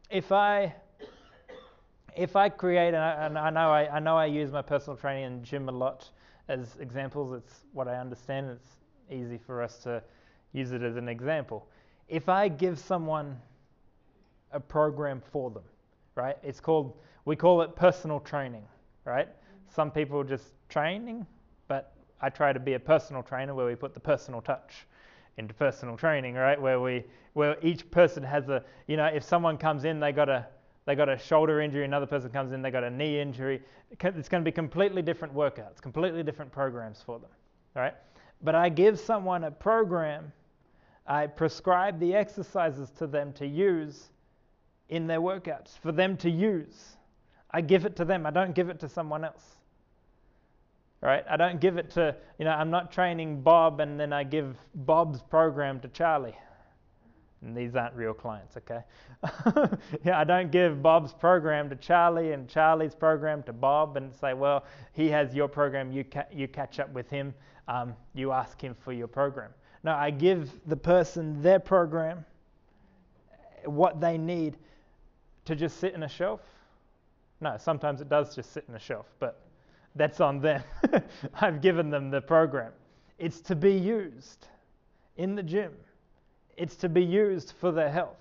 if 0.10 0.32
I 0.32 0.76
if 2.16 2.36
I 2.36 2.50
create, 2.50 2.90
and 2.90 2.98
I, 2.98 3.26
and 3.26 3.38
I 3.38 3.50
know 3.50 3.72
I, 3.72 3.96
I, 3.96 4.00
know 4.00 4.18
I 4.18 4.26
use 4.26 4.52
my 4.52 4.62
personal 4.62 4.98
training 4.98 5.26
and 5.26 5.44
gym 5.44 5.70
a 5.70 5.72
lot 5.72 6.10
as 6.50 6.76
examples. 6.82 7.34
It's 7.34 7.62
what 7.72 7.88
I 7.88 7.96
understand. 7.96 8.50
It's 8.50 8.72
easy 9.10 9.38
for 9.38 9.62
us 9.62 9.78
to 9.84 10.04
use 10.52 10.74
it 10.74 10.84
as 10.84 10.98
an 10.98 11.08
example. 11.08 11.68
If 12.10 12.28
I 12.28 12.50
give 12.50 12.78
someone 12.78 13.38
a 14.52 14.60
program 14.60 15.22
for 15.32 15.50
them, 15.52 15.64
right? 16.16 16.38
It's 16.44 16.60
called 16.60 16.98
we 17.26 17.36
call 17.36 17.62
it 17.62 17.76
personal 17.76 18.20
training, 18.20 18.66
right? 19.06 19.28
Some 19.74 19.92
people 19.92 20.24
just 20.24 20.46
training, 20.68 21.26
I 22.22 22.30
try 22.30 22.54
to 22.54 22.60
be 22.60 22.74
a 22.74 22.80
personal 22.80 23.24
trainer 23.24 23.56
where 23.56 23.66
we 23.66 23.76
put 23.76 23.94
the 23.94 24.00
personal 24.00 24.42
touch 24.42 24.86
into 25.38 25.54
personal 25.54 25.96
training, 25.96 26.36
right? 26.36 26.62
Where 26.62 26.80
we 26.80 27.06
where 27.34 27.58
each 27.62 27.90
person 27.92 28.24
has 28.24 28.50
a 28.50 28.64
you 28.88 28.98
know 28.98 29.06
if 29.06 29.24
someone 29.24 29.58
comes 29.58 29.86
in 29.86 30.00
they 30.00 30.12
got 30.12 30.30
a 30.30 30.46
they 30.86 30.96
got 30.96 31.08
a 31.08 31.18
shoulder 31.18 31.62
injury, 31.62 31.86
another 31.86 32.06
person 32.06 32.30
comes 32.32 32.52
in 32.52 32.62
they 32.62 32.72
got 32.72 32.84
a 32.84 32.90
knee 32.90 33.20
injury. 33.20 33.62
It's 33.92 34.30
going 34.30 34.44
to 34.44 34.46
be 34.46 34.52
completely 34.52 35.02
different 35.02 35.34
workouts, 35.34 35.82
completely 35.82 36.24
different 36.24 36.52
programs 36.52 37.02
for 37.02 37.20
them, 37.20 37.30
right? 37.76 37.94
But 38.42 38.56
I 38.56 38.70
give 38.70 39.00
someone 39.00 39.44
a 39.44 39.52
program, 39.52 40.32
I 41.06 41.28
prescribe 41.28 42.00
the 42.00 42.16
exercises 42.16 42.90
to 42.98 43.08
them 43.08 43.34
to 43.34 43.46
use 43.46 44.10
in 44.90 45.06
their 45.06 45.22
workouts 45.22 45.78
for 45.78 45.92
them 45.92 46.18
to 46.18 46.30
use. 46.30 46.98
I 47.52 47.62
give 47.62 47.86
it 47.86 47.96
to 47.98 48.06
them. 48.06 48.26
I 48.26 48.32
don't 48.32 48.56
give 48.56 48.70
it 48.70 48.80
to 48.80 48.90
someone 48.90 49.24
else 49.24 49.59
right? 51.02 51.24
I 51.30 51.38
don't 51.38 51.60
give 51.60 51.78
it 51.78 51.92
to, 51.92 52.16
you 52.38 52.46
know, 52.46 52.52
I'm 52.52 52.70
not 52.70 52.92
training 52.92 53.42
Bob 53.42 53.80
and 53.80 54.00
then 54.00 54.12
I 54.14 54.24
give 54.24 54.56
Bob's 54.76 55.22
program 55.22 55.80
to 55.82 55.88
Charlie. 55.90 56.36
And 57.42 57.56
these 57.56 57.76
aren't 57.76 57.96
real 57.96 58.14
clients, 58.14 58.58
okay? 58.58 58.84
yeah, 60.04 60.20
I 60.20 60.26
don't 60.26 60.52
give 60.52 60.82
Bob's 60.82 61.14
program 61.14 61.70
to 61.70 61.76
Charlie 61.78 62.34
and 62.34 62.50
Charlie's 62.50 62.94
program 62.94 63.44
to 63.44 63.54
Bob 63.54 63.96
and 63.96 64.14
say, 64.14 64.34
well, 64.34 64.66
he 64.92 65.08
has 65.08 65.34
your 65.34 65.48
program, 65.48 65.92
you, 65.92 66.04
ca- 66.04 66.28
you 66.34 66.50
catch 66.50 66.80
up 66.80 66.92
with 66.92 67.10
him, 67.10 67.34
um, 67.70 67.96
you 68.14 68.34
ask 68.34 68.62
him 68.62 68.76
for 68.84 68.92
your 68.92 69.08
program. 69.08 69.52
No, 69.84 69.94
I 69.94 70.12
give 70.12 70.52
the 70.68 70.76
person 70.76 71.42
their 71.42 71.60
program, 71.60 72.26
what 73.64 74.02
they 74.02 74.18
need 74.18 74.58
to 75.46 75.56
just 75.56 75.80
sit 75.80 75.94
in 75.94 76.04
a 76.04 76.10
shelf. 76.10 76.42
No, 77.40 77.56
sometimes 77.58 78.02
it 78.02 78.10
does 78.10 78.36
just 78.36 78.52
sit 78.52 78.66
in 78.68 78.76
a 78.76 78.80
shelf, 78.80 79.06
but 79.20 79.49
that's 79.96 80.20
on 80.20 80.40
them. 80.40 80.64
I've 81.42 81.62
given 81.62 81.90
them 81.90 82.10
the 82.10 82.22
program. 82.22 82.72
It's 83.18 83.42
to 83.42 83.56
be 83.56 83.74
used 83.74 84.48
in 85.18 85.36
the 85.36 85.44
gym, 85.44 85.74
It's 86.56 86.78
to 86.78 86.90
be 86.90 87.04
used 87.04 87.54
for 87.60 87.72
their 87.72 87.90
health. 87.90 88.18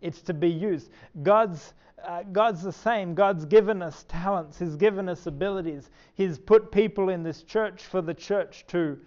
It's 0.00 0.22
to 0.22 0.34
be 0.34 0.48
used. 0.48 0.90
God's 1.22 1.74
uh, 2.04 2.22
God's 2.32 2.62
the 2.62 2.72
same. 2.72 3.14
God's 3.14 3.44
given 3.44 3.82
us 3.82 4.04
talents. 4.08 4.58
He's 4.58 4.76
given 4.76 5.08
us 5.08 5.26
abilities. 5.26 5.90
He's 6.14 6.38
put 6.38 6.72
people 6.72 7.10
in 7.10 7.22
this 7.22 7.42
church 7.42 7.82
for 7.82 8.00
the 8.00 8.14
church 8.14 8.64
to 8.68 8.98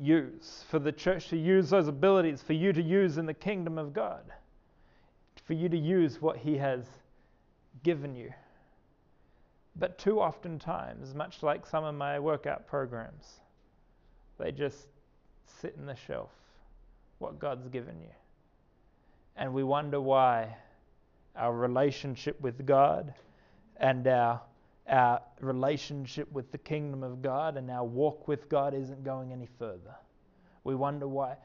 use, 0.00 0.64
for 0.68 0.78
the 0.78 0.92
church 0.92 1.28
to 1.28 1.36
use 1.36 1.70
those 1.70 1.88
abilities, 1.88 2.42
for 2.42 2.52
you 2.52 2.72
to 2.72 2.82
use 2.82 3.18
in 3.18 3.26
the 3.26 3.34
kingdom 3.34 3.78
of 3.78 3.92
God, 3.92 4.32
for 5.44 5.54
you 5.54 5.68
to 5.68 5.76
use 5.76 6.22
what 6.22 6.36
He 6.36 6.56
has 6.56 6.84
given 7.82 8.14
you. 8.14 8.32
But 9.80 9.96
too 9.96 10.20
often 10.20 10.58
times, 10.58 11.14
much 11.14 11.42
like 11.42 11.64
some 11.66 11.84
of 11.84 11.94
my 11.94 12.18
workout 12.18 12.68
programs, 12.68 13.40
they 14.38 14.52
just 14.52 14.88
sit 15.46 15.74
in 15.78 15.86
the 15.86 15.96
shelf, 15.96 16.30
what 17.18 17.38
God's 17.38 17.66
given 17.68 17.98
you. 17.98 18.12
And 19.36 19.54
we 19.54 19.64
wonder 19.64 19.98
why 19.98 20.54
our 21.34 21.54
relationship 21.54 22.38
with 22.42 22.66
God 22.66 23.14
and 23.78 24.06
our, 24.06 24.42
our 24.86 25.22
relationship 25.40 26.30
with 26.30 26.52
the 26.52 26.58
kingdom 26.58 27.02
of 27.02 27.22
God 27.22 27.56
and 27.56 27.70
our 27.70 27.84
walk 27.84 28.28
with 28.28 28.50
God 28.50 28.74
isn't 28.74 29.02
going 29.02 29.32
any 29.32 29.48
further. 29.58 29.94
We 30.62 30.74
wonder 30.74 31.08
why. 31.08 31.36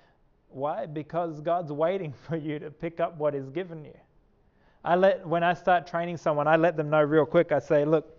Why? 0.50 0.88
Because 0.88 1.40
God's 1.40 1.72
waiting 1.72 2.14
for 2.28 2.36
you 2.36 2.60
to 2.60 2.70
pick 2.70 3.00
up 3.00 3.18
what 3.18 3.34
He's 3.34 3.50
given 3.50 3.86
you. 3.86 3.98
I 4.84 4.96
let 4.96 5.26
when 5.26 5.42
I 5.42 5.54
start 5.54 5.88
training 5.88 6.18
someone, 6.18 6.48
I 6.48 6.58
let 6.58 6.76
them 6.76 6.90
know 6.90 7.02
real 7.02 7.26
quick. 7.26 7.52
I 7.52 7.60
say, 7.60 7.86
look, 7.86 8.15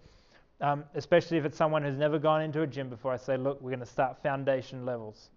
um, 0.61 0.85
especially 0.95 1.37
if 1.39 1.45
it's 1.45 1.57
someone 1.57 1.83
who's 1.83 1.99
never 1.99 2.19
gone 2.19 2.43
into 2.43 2.63
a 2.63 2.67
gym 2.67 2.89
before, 2.89 3.13
I 3.13 3.17
say, 3.17 3.37
look, 3.37 3.61
we're 3.61 3.71
going 3.71 3.81
to 3.81 3.87
start 3.87 4.23
foundation 4.23 4.87
levels. 4.87 5.31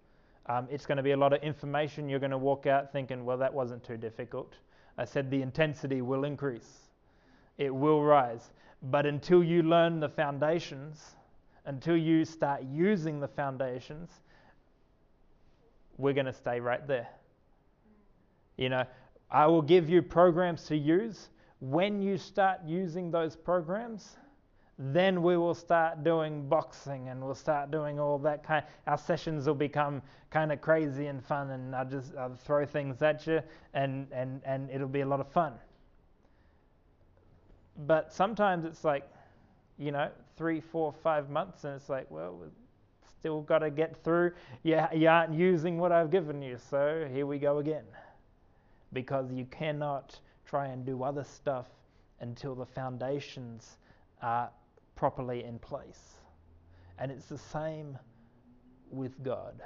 Um, 0.45 0.67
it's 0.71 0.85
going 0.85 0.97
to 0.97 1.03
be 1.03 1.11
a 1.11 1.17
lot 1.17 1.33
of 1.33 1.43
information. 1.43 2.09
You're 2.09 2.19
going 2.19 2.31
to 2.31 2.37
walk 2.37 2.65
out 2.65 2.91
thinking, 2.91 3.25
well, 3.25 3.37
that 3.37 3.53
wasn't 3.53 3.83
too 3.83 3.97
difficult. 3.97 4.53
I 4.97 5.05
said 5.05 5.29
the 5.29 5.41
intensity 5.41 6.01
will 6.01 6.23
increase, 6.23 6.89
it 7.57 7.73
will 7.73 8.03
rise. 8.03 8.51
But 8.81 9.05
until 9.05 9.43
you 9.43 9.61
learn 9.61 9.99
the 9.99 10.07
foundations, 10.07 11.15
until 11.65 11.97
you 11.97 12.23
start 12.23 12.63
using 12.63 13.19
the 13.19 13.27
foundations, 13.27 14.09
we're 15.97 16.13
going 16.13 16.25
to 16.25 16.33
stay 16.33 16.61
right 16.61 16.85
there. 16.87 17.09
You 18.55 18.69
know, 18.69 18.85
I 19.29 19.45
will 19.47 19.61
give 19.61 19.89
you 19.89 20.01
programs 20.01 20.63
to 20.65 20.77
use. 20.77 21.29
When 21.59 22.01
you 22.01 22.17
start 22.17 22.61
using 22.65 23.11
those 23.11 23.35
programs, 23.35 24.15
then 24.79 25.21
we 25.21 25.35
will 25.35 25.53
start 25.53 26.05
doing 26.05 26.47
boxing 26.47 27.09
and 27.09 27.21
we'll 27.21 27.35
start 27.35 27.69
doing 27.69 27.99
all 27.99 28.17
that 28.17 28.45
kind 28.45 28.63
our 28.87 28.97
sessions 28.97 29.45
will 29.45 29.53
become 29.53 30.01
kind 30.31 30.53
of 30.53 30.61
crazy 30.61 31.07
and 31.07 31.23
fun 31.23 31.49
and 31.51 31.75
I'll 31.75 31.85
just 31.85 32.15
I'll 32.15 32.33
throw 32.33 32.65
things 32.65 33.01
at 33.01 33.27
you 33.27 33.41
and, 33.73 34.07
and, 34.13 34.41
and 34.45 34.69
it'll 34.69 34.87
be 34.87 35.01
a 35.01 35.05
lot 35.05 35.19
of 35.19 35.27
fun. 35.27 35.53
But 37.85 38.13
sometimes 38.13 38.63
it's 38.65 38.83
like, 38.85 39.09
you 39.77 39.91
know, 39.91 40.09
three, 40.37 40.61
four, 40.61 40.93
five 40.93 41.29
months 41.29 41.65
and 41.65 41.75
it's 41.75 41.89
like, 41.89 42.09
well, 42.09 42.37
we've 42.39 42.49
still 43.19 43.41
got 43.41 43.59
to 43.59 43.69
get 43.69 44.01
through. 44.01 44.31
You, 44.63 44.81
you 44.93 45.09
aren't 45.09 45.33
using 45.33 45.77
what 45.77 45.91
I've 45.91 46.09
given 46.09 46.41
you, 46.41 46.57
so 46.69 47.05
here 47.11 47.25
we 47.25 47.37
go 47.37 47.57
again. 47.57 47.85
Because 48.93 49.31
you 49.31 49.45
cannot 49.45 50.17
try 50.45 50.67
and 50.67 50.85
do 50.85 51.03
other 51.03 51.23
stuff 51.23 51.67
until 52.21 52.55
the 52.55 52.65
foundations 52.65 53.77
are 54.21 54.49
properly 54.99 55.45
in 55.45 55.57
place. 55.59 56.15
And 56.97 57.09
it's 57.09 57.27
the 57.27 57.37
same 57.37 57.97
with 58.91 59.23
God. 59.23 59.61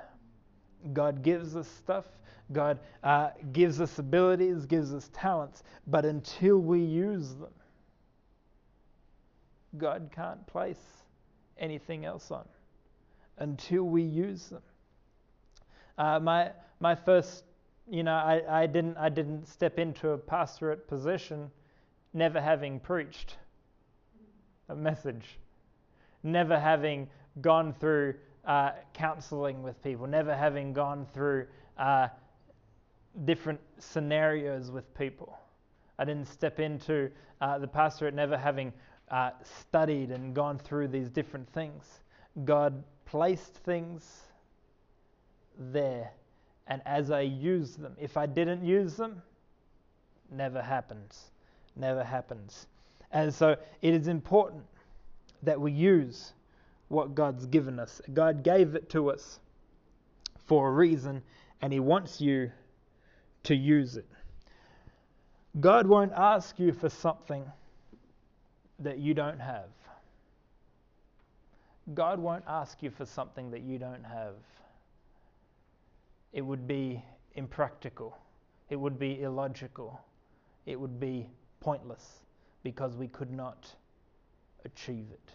God 0.93 1.23
gives 1.23 1.55
us 1.55 1.67
stuff, 1.67 2.05
God 2.51 2.77
uh, 3.03 3.29
gives 3.51 3.81
us 3.81 3.97
abilities, 3.97 4.67
gives 4.67 4.93
us 4.93 5.09
talents, 5.11 5.63
but 5.87 6.05
until 6.05 6.59
we 6.59 6.81
use 6.81 7.29
them, 7.33 7.53
God 9.75 10.11
can't 10.13 10.45
place 10.45 10.85
anything 11.57 12.05
else 12.05 12.29
on 12.29 12.47
until 13.39 13.85
we 13.85 14.03
use 14.03 14.49
them. 14.49 14.61
Uh, 15.97 16.19
my 16.19 16.51
my 16.79 16.93
first, 16.93 17.43
you 17.89 18.03
know, 18.03 18.13
I, 18.13 18.61
I 18.61 18.67
didn't 18.67 18.97
I 18.97 19.09
didn't 19.09 19.47
step 19.47 19.79
into 19.79 20.09
a 20.11 20.17
pastorate 20.17 20.87
position, 20.87 21.49
never 22.13 22.39
having 22.39 22.79
preached 22.79 23.37
message, 24.75 25.37
never 26.23 26.59
having 26.59 27.07
gone 27.41 27.73
through 27.73 28.15
uh, 28.45 28.71
counseling 28.93 29.63
with 29.63 29.81
people, 29.83 30.07
never 30.07 30.35
having 30.35 30.73
gone 30.73 31.05
through 31.13 31.45
uh, 31.77 32.07
different 33.25 33.59
scenarios 33.79 34.71
with 34.71 34.91
people. 34.95 35.37
I 35.99 36.05
didn't 36.05 36.27
step 36.27 36.59
into 36.59 37.09
uh, 37.41 37.59
the 37.59 37.67
pastorate 37.67 38.13
never 38.13 38.37
having 38.37 38.73
uh, 39.09 39.31
studied 39.43 40.11
and 40.11 40.33
gone 40.33 40.57
through 40.57 40.87
these 40.87 41.09
different 41.09 41.47
things. 41.53 42.01
God 42.45 42.83
placed 43.05 43.53
things 43.53 44.21
there, 45.57 46.11
and 46.67 46.81
as 46.85 47.11
I 47.11 47.21
used 47.21 47.79
them, 47.79 47.95
if 47.99 48.17
I 48.17 48.25
didn't 48.25 48.65
use 48.65 48.95
them, 48.95 49.21
never 50.31 50.61
happens. 50.61 51.31
Never 51.75 52.03
happens. 52.03 52.67
And 53.13 53.31
so 53.31 53.55
it 53.83 53.93
is 53.93 54.07
important 54.07 54.63
that 55.43 55.61
we 55.61 55.71
use 55.71 56.33
what 56.87 57.13
God's 57.13 57.45
given 57.45 57.79
us. 57.79 58.01
God 58.13 58.43
gave 58.43 58.75
it 58.75 58.89
to 58.89 59.11
us 59.11 59.39
for 60.45 60.67
a 60.67 60.71
reason, 60.71 61.21
and 61.61 61.71
He 61.71 61.79
wants 61.79 62.19
you 62.19 62.51
to 63.43 63.55
use 63.55 63.95
it. 63.97 64.07
God 65.59 65.85
won't 65.85 66.11
ask 66.13 66.59
you 66.59 66.73
for 66.73 66.89
something 66.89 67.45
that 68.79 68.97
you 68.97 69.13
don't 69.13 69.39
have. 69.39 69.69
God 71.93 72.19
won't 72.19 72.43
ask 72.47 72.81
you 72.81 72.89
for 72.89 73.05
something 73.05 73.51
that 73.51 73.61
you 73.61 73.77
don't 73.77 74.03
have. 74.03 74.35
It 76.31 76.41
would 76.41 76.67
be 76.67 77.03
impractical. 77.35 78.17
It 78.69 78.75
would 78.77 78.97
be 78.97 79.21
illogical. 79.21 80.01
It 80.65 80.79
would 80.79 80.99
be 80.99 81.29
pointless 81.59 82.22
because 82.63 82.95
we 82.95 83.07
could 83.07 83.31
not 83.31 83.67
achieve 84.65 85.07
it. 85.11 85.31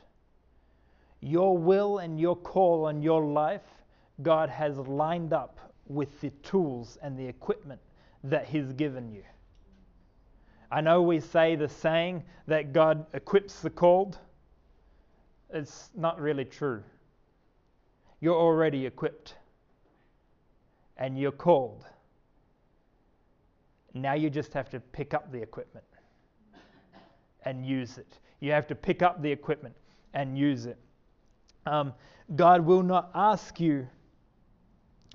Your 1.21 1.57
will 1.57 1.99
and 1.99 2.19
your 2.19 2.37
call 2.37 2.87
on 2.87 3.03
your 3.03 3.25
life, 3.25 3.67
God 4.23 4.49
has 4.49 4.77
lined 4.79 5.33
up 5.33 5.73
with 5.87 6.21
the 6.21 6.31
tools 6.43 6.99
and 7.03 7.19
the 7.19 7.27
equipment 7.27 7.81
that 8.25 8.47
He's 8.47 8.73
given 8.73 9.11
you. 9.11 9.23
I 10.71 10.81
know 10.81 11.03
we 11.03 11.21
say 11.21 11.57
the 11.57 11.69
saying 11.69 12.25
that 12.47 12.73
God 12.73 13.07
equips 13.15 13.61
the 13.61 13.71
called. 13.71 14.19
It's 15.53 15.91
not 15.95 16.21
really 16.21 16.45
true. 16.45 16.83
You're 18.21 18.37
already 18.37 18.85
equipped 18.85 19.37
and 20.99 21.19
you're 21.19 21.33
called. 21.33 21.87
Now 23.95 24.15
you 24.15 24.29
just 24.29 24.53
have 24.53 24.69
to 24.71 24.81
pick 24.81 25.15
up 25.15 25.33
the 25.33 25.41
equipment 25.41 25.85
and 27.49 27.65
use 27.65 27.97
it. 27.97 28.19
You 28.41 28.53
have 28.53 28.67
to 28.67 28.75
pick 28.75 29.03
up 29.03 29.23
the 29.23 29.33
equipment 29.33 29.75
and 30.13 30.37
use 30.37 30.67
it. 30.67 30.77
Um, 31.65 31.95
God 32.37 32.61
will 32.67 32.83
not 32.83 33.11
ask 33.15 33.59
you 33.59 33.89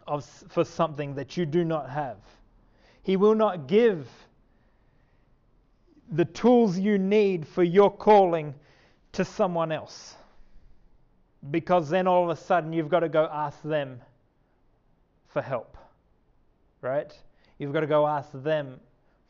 of, 0.08 0.26
for 0.50 0.66
something 0.66 1.14
that 1.14 1.38
you 1.38 1.46
do 1.46 1.64
not 1.64 1.92
have. 1.92 2.18
He 3.04 3.18
will 3.18 3.36
not 3.36 3.68
give 3.68 4.10
the 6.12 6.26
tools 6.26 6.78
you 6.80 6.98
need 6.98 7.48
for 7.48 7.64
your 7.64 7.96
calling 7.96 8.56
to 9.12 9.24
someone 9.24 9.72
else. 9.72 10.16
Because 11.52 11.88
then 11.88 12.08
all 12.08 12.24
of 12.24 12.36
a 12.36 12.42
sudden 12.42 12.74
you've 12.74 12.90
got 12.90 13.02
to 13.02 13.10
go 13.10 13.30
ask 13.32 13.62
them 13.62 14.02
for 15.28 15.42
help. 15.42 15.78
Right? 16.82 17.14
You've 17.60 17.74
got 17.74 17.82
to 17.82 17.88
go 17.88 18.08
ask 18.08 18.30
them 18.34 18.80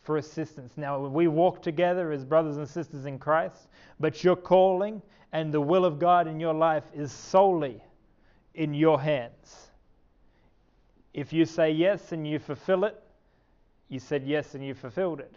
for 0.03 0.17
assistance. 0.17 0.73
Now, 0.77 0.99
we 1.07 1.27
walk 1.27 1.61
together 1.61 2.11
as 2.11 2.25
brothers 2.25 2.57
and 2.57 2.67
sisters 2.67 3.05
in 3.05 3.17
Christ, 3.17 3.67
but 3.99 4.23
your 4.23 4.35
calling 4.35 5.01
and 5.31 5.53
the 5.53 5.61
will 5.61 5.85
of 5.85 5.97
God 5.97 6.27
in 6.27 6.39
your 6.39 6.53
life 6.53 6.83
is 6.93 7.11
solely 7.11 7.81
in 8.53 8.73
your 8.73 9.01
hands. 9.01 9.71
If 11.13 11.31
you 11.31 11.45
say 11.45 11.71
yes 11.71 12.11
and 12.11 12.27
you 12.27 12.37
fulfill 12.37 12.83
it, 12.83 13.01
you 13.87 13.99
said 13.99 14.25
yes 14.25 14.55
and 14.55 14.65
you 14.65 14.73
fulfilled 14.73 15.19
it. 15.19 15.35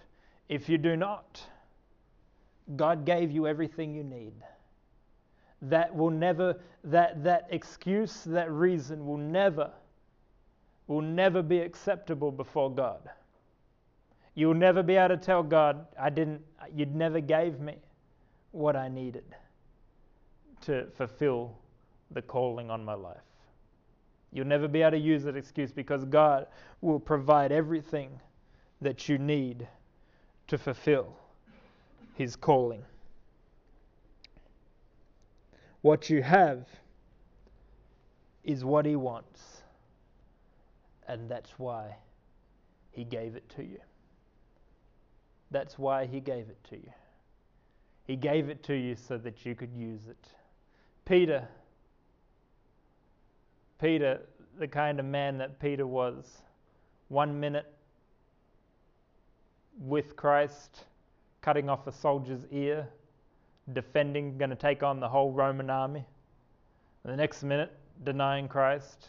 If 0.48 0.68
you 0.68 0.78
do 0.78 0.96
not, 0.96 1.42
God 2.74 3.04
gave 3.04 3.30
you 3.30 3.46
everything 3.46 3.94
you 3.94 4.02
need. 4.02 4.32
That 5.62 5.94
will 5.94 6.10
never, 6.10 6.58
that, 6.84 7.22
that 7.24 7.46
excuse, 7.50 8.24
that 8.24 8.50
reason 8.50 9.06
will 9.06 9.16
never, 9.16 9.70
will 10.86 11.02
never 11.02 11.42
be 11.42 11.60
acceptable 11.60 12.32
before 12.32 12.70
God. 12.70 13.08
You'll 14.36 14.54
never 14.54 14.82
be 14.82 14.96
able 14.96 15.16
to 15.16 15.16
tell 15.16 15.42
God, 15.42 15.86
I 15.98 16.10
didn't, 16.10 16.42
you'd 16.74 16.94
never 16.94 17.20
gave 17.20 17.58
me 17.58 17.76
what 18.52 18.76
I 18.76 18.86
needed 18.86 19.24
to 20.60 20.86
fulfill 20.94 21.56
the 22.10 22.20
calling 22.20 22.70
on 22.70 22.84
my 22.84 22.92
life. 22.92 23.16
You'll 24.32 24.46
never 24.46 24.68
be 24.68 24.82
able 24.82 24.90
to 24.92 24.98
use 24.98 25.24
that 25.24 25.36
excuse 25.36 25.72
because 25.72 26.04
God 26.04 26.48
will 26.82 27.00
provide 27.00 27.50
everything 27.50 28.10
that 28.82 29.08
you 29.08 29.16
need 29.16 29.66
to 30.48 30.58
fulfill 30.58 31.16
His 32.14 32.36
calling. 32.36 32.82
What 35.80 36.10
you 36.10 36.22
have 36.22 36.66
is 38.44 38.66
what 38.66 38.84
He 38.84 38.96
wants, 38.96 39.62
and 41.08 41.26
that's 41.26 41.52
why 41.58 41.96
He 42.90 43.02
gave 43.04 43.34
it 43.34 43.48
to 43.56 43.64
you. 43.64 43.78
That's 45.50 45.78
why 45.78 46.06
He 46.06 46.20
gave 46.20 46.48
it 46.48 46.62
to 46.70 46.76
you. 46.76 46.92
He 48.06 48.16
gave 48.16 48.48
it 48.48 48.62
to 48.64 48.74
you 48.74 48.94
so 48.94 49.18
that 49.18 49.44
you 49.44 49.54
could 49.54 49.74
use 49.74 50.06
it. 50.08 50.28
Peter, 51.04 51.46
Peter, 53.80 54.20
the 54.58 54.68
kind 54.68 55.00
of 55.00 55.06
man 55.06 55.38
that 55.38 55.58
Peter 55.60 55.86
was, 55.86 56.42
one 57.08 57.38
minute 57.38 57.72
with 59.78 60.16
Christ, 60.16 60.84
cutting 61.42 61.68
off 61.68 61.86
a 61.86 61.92
soldier's 61.92 62.44
ear, 62.50 62.88
defending, 63.72 64.38
going 64.38 64.50
to 64.50 64.56
take 64.56 64.82
on 64.82 65.00
the 65.00 65.08
whole 65.08 65.32
Roman 65.32 65.70
army. 65.70 66.04
And 67.04 67.12
the 67.12 67.16
next 67.16 67.42
minute, 67.42 67.72
denying 68.04 68.48
Christ. 68.48 69.08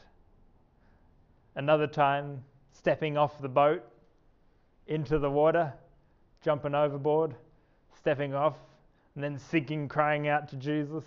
Another 1.56 1.88
time, 1.88 2.43
stepping 2.73 3.17
off 3.17 3.41
the 3.41 3.50
boat 3.50 3.84
into 4.88 5.19
the 5.19 5.30
water, 5.30 5.73
jumping 6.48 6.74
overboard, 6.74 7.36
stepping 7.98 8.34
off, 8.34 8.56
and 9.16 9.24
then 9.26 9.38
sinking, 9.38 9.90
crying 9.90 10.30
out 10.30 10.48
to 10.48 10.56
Jesus. 10.56 11.04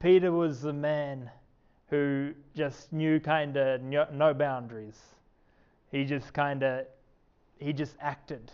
Peter 0.00 0.32
was 0.32 0.60
the 0.60 0.72
man 0.72 1.30
who 1.88 2.32
just 2.52 2.92
knew 2.92 3.20
kind 3.20 3.56
of 3.56 3.80
no 3.80 4.34
boundaries. 4.34 5.00
He 5.92 6.04
just 6.04 6.34
kind 6.34 6.64
of, 6.64 6.86
he 7.60 7.72
just 7.72 7.94
acted. 8.00 8.50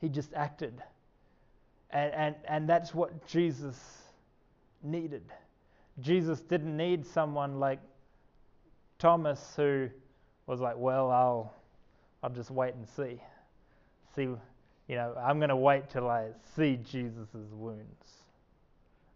He 0.00 0.08
just 0.08 0.32
acted. 0.34 0.80
And, 1.90 2.14
and, 2.14 2.36
and 2.44 2.68
that's 2.68 2.94
what 2.94 3.26
Jesus 3.26 4.02
needed. 4.84 5.24
Jesus 5.98 6.42
didn't 6.42 6.76
need 6.76 7.04
someone 7.04 7.58
like 7.58 7.80
Thomas 9.00 9.54
who 9.56 9.88
was 10.46 10.60
like, 10.60 10.76
well, 10.76 11.10
I'll, 11.10 11.52
I'll 12.22 12.30
just 12.30 12.52
wait 12.52 12.74
and 12.74 12.88
see. 12.88 13.20
See, 14.14 14.28
you 14.88 14.96
know, 14.96 15.14
I'm 15.18 15.38
going 15.38 15.48
to 15.48 15.56
wait 15.56 15.88
till 15.90 16.08
I 16.08 16.28
see 16.56 16.78
Jesus' 16.82 17.28
wounds. 17.52 18.06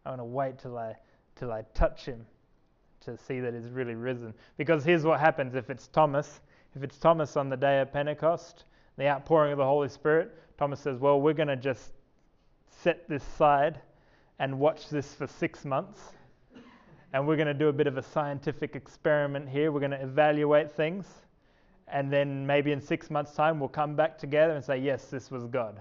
I'm 0.05 0.17
going 0.17 0.19
to 0.19 0.25
wait 0.25 0.59
till 0.59 0.79
I, 0.79 0.95
till 1.35 1.53
I 1.53 1.63
touch 1.75 2.05
him 2.05 2.25
to 3.01 3.17
see 3.17 3.41
that 3.41 3.55
he's 3.55 3.69
really 3.69 3.95
risen. 3.95 4.35
Because 4.57 4.85
here's 4.85 5.05
what 5.05 5.21
happens 5.21 5.55
if 5.55 5.71
it's 5.71 5.89
Thomas. 5.89 6.41
If 6.75 6.83
it's 6.83 6.99
Thomas 6.99 7.37
on 7.37 7.49
the 7.49 7.57
day 7.57 7.81
of 7.81 7.93
Pentecost, 7.93 8.65
the 8.97 9.09
outpouring 9.09 9.53
of 9.53 9.59
the 9.59 9.65
Holy 9.65 9.89
Spirit, 9.89 10.33
Thomas 10.59 10.81
says, 10.81 10.99
well, 10.99 11.21
we're 11.21 11.33
going 11.33 11.49
to 11.49 11.57
just 11.57 11.93
set 12.83 13.09
this 13.09 13.23
side 13.23 13.81
and 14.39 14.59
watch 14.59 14.89
this 14.89 15.15
for 15.15 15.27
six 15.27 15.65
months. 15.65 16.01
And 17.13 17.27
we're 17.27 17.37
going 17.37 17.49
to 17.49 17.55
do 17.55 17.69
a 17.69 17.73
bit 17.73 17.87
of 17.87 17.97
a 17.97 18.03
scientific 18.03 18.77
experiment 18.77 19.49
here. 19.49 19.73
We're 19.73 19.81
going 19.81 19.93
to 19.93 20.03
evaluate 20.03 20.73
things. 20.73 21.07
And 21.89 22.13
then 22.13 22.47
maybe 22.47 22.73
in 22.73 22.81
six 22.81 23.11
months' 23.11 23.33
time, 23.35 23.61
we'll 23.61 23.69
come 23.69 23.95
back 23.95 24.19
together 24.19 24.55
and 24.55 24.65
say, 24.65 24.79
yes, 24.79 25.07
this 25.07 25.31
was 25.31 25.47
God. 25.47 25.81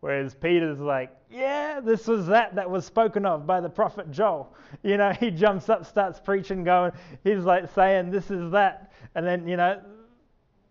Whereas 0.00 0.34
Peter's 0.34 0.80
like, 0.80 1.14
yeah, 1.30 1.80
this 1.80 2.06
was 2.06 2.26
that 2.26 2.54
that 2.54 2.68
was 2.68 2.86
spoken 2.86 3.26
of 3.26 3.46
by 3.46 3.60
the 3.60 3.68
prophet 3.68 4.10
Joel. 4.10 4.54
You 4.82 4.96
know, 4.96 5.12
he 5.20 5.30
jumps 5.30 5.68
up, 5.68 5.84
starts 5.84 6.20
preaching, 6.20 6.64
going, 6.64 6.92
he's 7.22 7.44
like 7.44 7.72
saying, 7.74 8.10
this 8.10 8.30
is 8.30 8.50
that. 8.52 8.92
And 9.14 9.26
then, 9.26 9.46
you 9.46 9.56
know, 9.56 9.80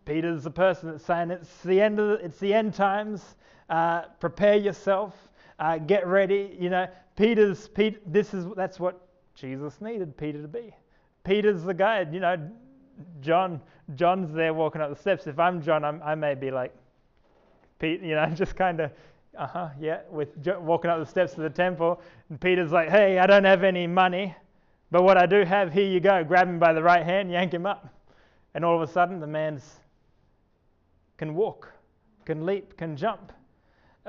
Peter's 0.06 0.44
the 0.44 0.52
person 0.52 0.90
that's 0.90 1.06
saying 1.06 1.30
it's 1.30 1.62
the 1.62 1.80
end 1.80 2.00
of 2.00 2.10
the, 2.10 2.26
it's 2.26 2.40
the 2.40 2.54
end 2.54 2.74
times. 2.74 3.36
Uh, 3.70 4.02
prepare 4.20 4.56
yourself, 4.56 5.30
uh, 5.60 5.78
get 5.78 6.08
ready. 6.08 6.58
You 6.60 6.72
know, 6.72 6.88
Peter's 7.16 7.68
Pete, 7.68 8.12
this 8.12 8.34
is 8.34 8.48
that's 8.56 8.80
what 8.80 9.08
Jesus 9.36 9.80
needed 9.80 10.18
Peter 10.18 10.42
to 10.42 10.48
be. 10.48 10.74
Peter's 11.24 11.62
the 11.62 11.76
guy. 11.76 12.08
You 12.12 12.20
know, 12.20 12.50
John 13.22 13.62
John's 13.96 14.34
there 14.34 14.54
walking 14.54 14.82
up 14.82 14.90
the 14.90 15.00
steps. 15.00 15.28
If 15.28 15.40
I'm 15.40 15.62
John, 15.62 15.84
I'm, 15.84 16.02
i 16.04 16.16
may 16.16 16.36
be 16.36 16.52
like, 16.52 16.74
Pete, 17.80 18.02
you 18.02 18.16
know, 18.16 18.26
just 18.36 18.56
kind 18.56 18.80
of, 18.80 18.92
uh 19.38 19.48
huh, 19.48 19.70
yeah, 19.80 20.02
with 20.10 20.30
walking 20.60 20.92
up 20.92 21.00
the 21.00 21.06
steps 21.06 21.34
of 21.34 21.44
the 21.44 21.50
temple. 21.50 22.02
And 22.30 22.40
Peter's 22.40 22.72
like, 22.72 22.90
hey, 22.90 23.20
I 23.20 23.26
don't 23.26 23.46
have 23.46 23.64
any 23.64 23.88
money, 23.88 24.36
but 24.92 25.04
what 25.04 25.18
I 25.18 25.26
do 25.26 25.44
have, 25.44 25.72
here 25.72 25.86
you 25.86 26.00
go. 26.00 26.24
Grab 26.24 26.48
him 26.48 26.60
by 26.60 26.74
the 26.74 26.84
right 26.84 27.06
hand, 27.06 27.32
yank 27.32 27.54
him 27.54 27.66
up, 27.66 27.94
and 28.54 28.66
all 28.66 28.76
of 28.76 28.88
a 28.88 28.92
sudden 28.92 29.20
the 29.20 29.28
man's 29.28 29.78
can 31.18 31.36
walk, 31.36 31.72
can 32.26 32.46
leap, 32.46 32.78
can 32.78 32.96
jump. 32.96 33.32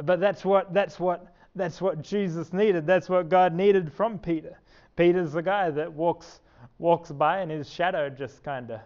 But 0.02 0.20
that's 0.20 0.44
what 0.44 0.72
that's 0.72 0.98
what 0.98 1.34
that's 1.54 1.80
what 1.80 2.00
Jesus 2.02 2.52
needed. 2.52 2.86
That's 2.86 3.08
what 3.08 3.28
God 3.28 3.52
needed 3.52 3.92
from 3.92 4.18
Peter. 4.18 4.58
Peter's 4.96 5.32
the 5.32 5.42
guy 5.42 5.70
that 5.70 5.92
walks 5.92 6.40
walks 6.78 7.10
by 7.10 7.40
and 7.40 7.50
his 7.50 7.70
shadow 7.70 8.08
just 8.08 8.42
kind 8.42 8.70
of 8.70 8.80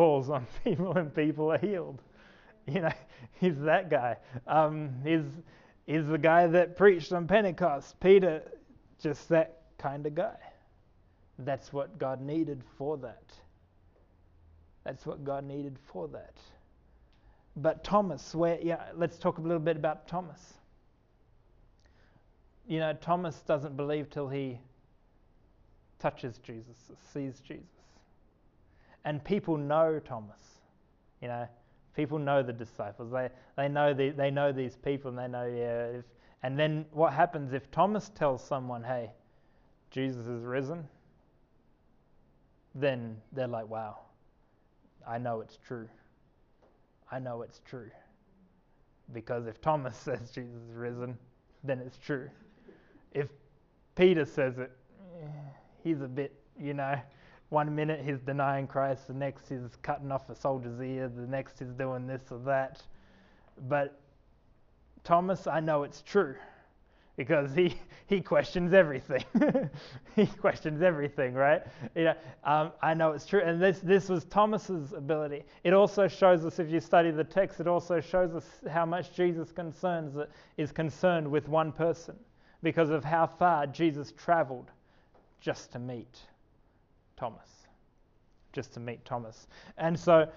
falls 0.00 0.30
on 0.30 0.46
people 0.64 0.96
and 0.96 1.14
people 1.14 1.52
are 1.52 1.58
healed. 1.58 2.00
You 2.66 2.80
know, 2.80 2.92
he's 3.38 3.58
that 3.60 3.90
guy. 3.90 4.16
Um, 4.46 4.94
he's 5.04 5.26
he's 5.86 6.06
the 6.06 6.16
guy 6.16 6.46
that 6.46 6.74
preached 6.74 7.12
on 7.12 7.26
Pentecost. 7.26 8.00
Peter, 8.00 8.40
just 8.98 9.28
that 9.28 9.64
kind 9.76 10.06
of 10.06 10.14
guy. 10.14 10.38
That's 11.40 11.70
what 11.70 11.98
God 11.98 12.22
needed 12.22 12.62
for 12.78 12.96
that. 12.96 13.24
That's 14.84 15.04
what 15.04 15.22
God 15.22 15.44
needed 15.44 15.76
for 15.92 16.08
that. 16.08 16.38
But 17.56 17.84
Thomas, 17.84 18.34
where 18.34 18.58
yeah, 18.62 18.84
let's 18.96 19.18
talk 19.18 19.36
a 19.36 19.42
little 19.42 19.58
bit 19.58 19.76
about 19.76 20.08
Thomas. 20.08 20.54
You 22.66 22.78
know, 22.78 22.94
Thomas 22.94 23.42
doesn't 23.42 23.76
believe 23.76 24.08
till 24.08 24.30
he 24.30 24.60
touches 25.98 26.38
Jesus, 26.38 26.78
sees 27.12 27.40
Jesus. 27.40 27.79
And 29.04 29.22
people 29.24 29.56
know 29.56 29.98
Thomas. 29.98 30.40
You 31.20 31.28
know, 31.28 31.48
people 31.94 32.18
know 32.18 32.42
the 32.42 32.52
disciples. 32.52 33.10
They 33.12 33.28
they 33.56 33.68
know 33.68 33.94
the, 33.94 34.10
they 34.10 34.30
know 34.30 34.52
these 34.52 34.76
people 34.76 35.10
and 35.10 35.18
they 35.18 35.28
know 35.28 35.46
yeah. 35.46 35.98
If, 35.98 36.04
and 36.42 36.58
then 36.58 36.86
what 36.92 37.12
happens 37.12 37.52
if 37.52 37.70
Thomas 37.70 38.10
tells 38.10 38.42
someone, 38.42 38.82
"Hey, 38.82 39.10
Jesus 39.90 40.26
is 40.26 40.42
risen"? 40.42 40.88
Then 42.74 43.16
they're 43.32 43.48
like, 43.48 43.68
"Wow, 43.68 43.98
I 45.06 45.18
know 45.18 45.40
it's 45.40 45.56
true." 45.56 45.88
I 47.12 47.18
know 47.18 47.42
it's 47.42 47.60
true. 47.64 47.90
Because 49.12 49.46
if 49.46 49.60
Thomas 49.60 49.96
says 50.04 50.30
Jesus 50.30 50.54
is 50.70 50.74
risen, 50.74 51.18
then 51.64 51.80
it's 51.80 51.98
true. 51.98 52.30
If 53.12 53.28
Peter 53.96 54.24
says 54.24 54.58
it, 54.58 54.70
eh, 55.20 55.26
he's 55.82 56.00
a 56.00 56.08
bit, 56.08 56.32
you 56.58 56.74
know, 56.74 56.96
one 57.50 57.74
minute 57.74 58.00
he's 58.04 58.20
denying 58.20 58.66
Christ, 58.66 59.08
the 59.08 59.14
next 59.14 59.48
he's 59.48 59.76
cutting 59.82 60.10
off 60.10 60.30
a 60.30 60.34
soldier's 60.34 60.80
ear, 60.80 61.08
the 61.08 61.26
next 61.26 61.58
he's 61.58 61.72
doing 61.72 62.06
this 62.06 62.22
or 62.30 62.38
that. 62.38 62.80
But 63.68 64.00
Thomas, 65.04 65.46
I 65.46 65.60
know 65.60 65.82
it's 65.82 66.00
true 66.02 66.36
because 67.16 67.52
he, 67.52 67.74
he 68.06 68.20
questions 68.20 68.72
everything. 68.72 69.24
he 70.16 70.26
questions 70.26 70.80
everything, 70.80 71.34
right? 71.34 71.62
You 71.96 72.04
know, 72.04 72.14
um, 72.44 72.72
I 72.82 72.94
know 72.94 73.10
it's 73.12 73.26
true. 73.26 73.40
And 73.40 73.60
this, 73.60 73.80
this 73.80 74.08
was 74.08 74.24
Thomas's 74.26 74.92
ability. 74.92 75.42
It 75.64 75.74
also 75.74 76.06
shows 76.06 76.44
us, 76.44 76.60
if 76.60 76.70
you 76.70 76.78
study 76.78 77.10
the 77.10 77.24
text, 77.24 77.58
it 77.58 77.66
also 77.66 78.00
shows 78.00 78.32
us 78.34 78.44
how 78.70 78.86
much 78.86 79.12
Jesus 79.12 79.50
concerns, 79.50 80.16
is 80.56 80.70
concerned 80.70 81.28
with 81.28 81.48
one 81.48 81.72
person 81.72 82.16
because 82.62 82.90
of 82.90 83.04
how 83.04 83.26
far 83.26 83.66
Jesus 83.66 84.12
traveled 84.12 84.70
just 85.40 85.72
to 85.72 85.80
meet 85.80 86.20
Thomas. 87.20 87.48
Just 88.52 88.74
to 88.74 88.80
meet 88.80 89.04
Thomas. 89.04 89.46
And 89.78 89.96
so, 89.98 90.28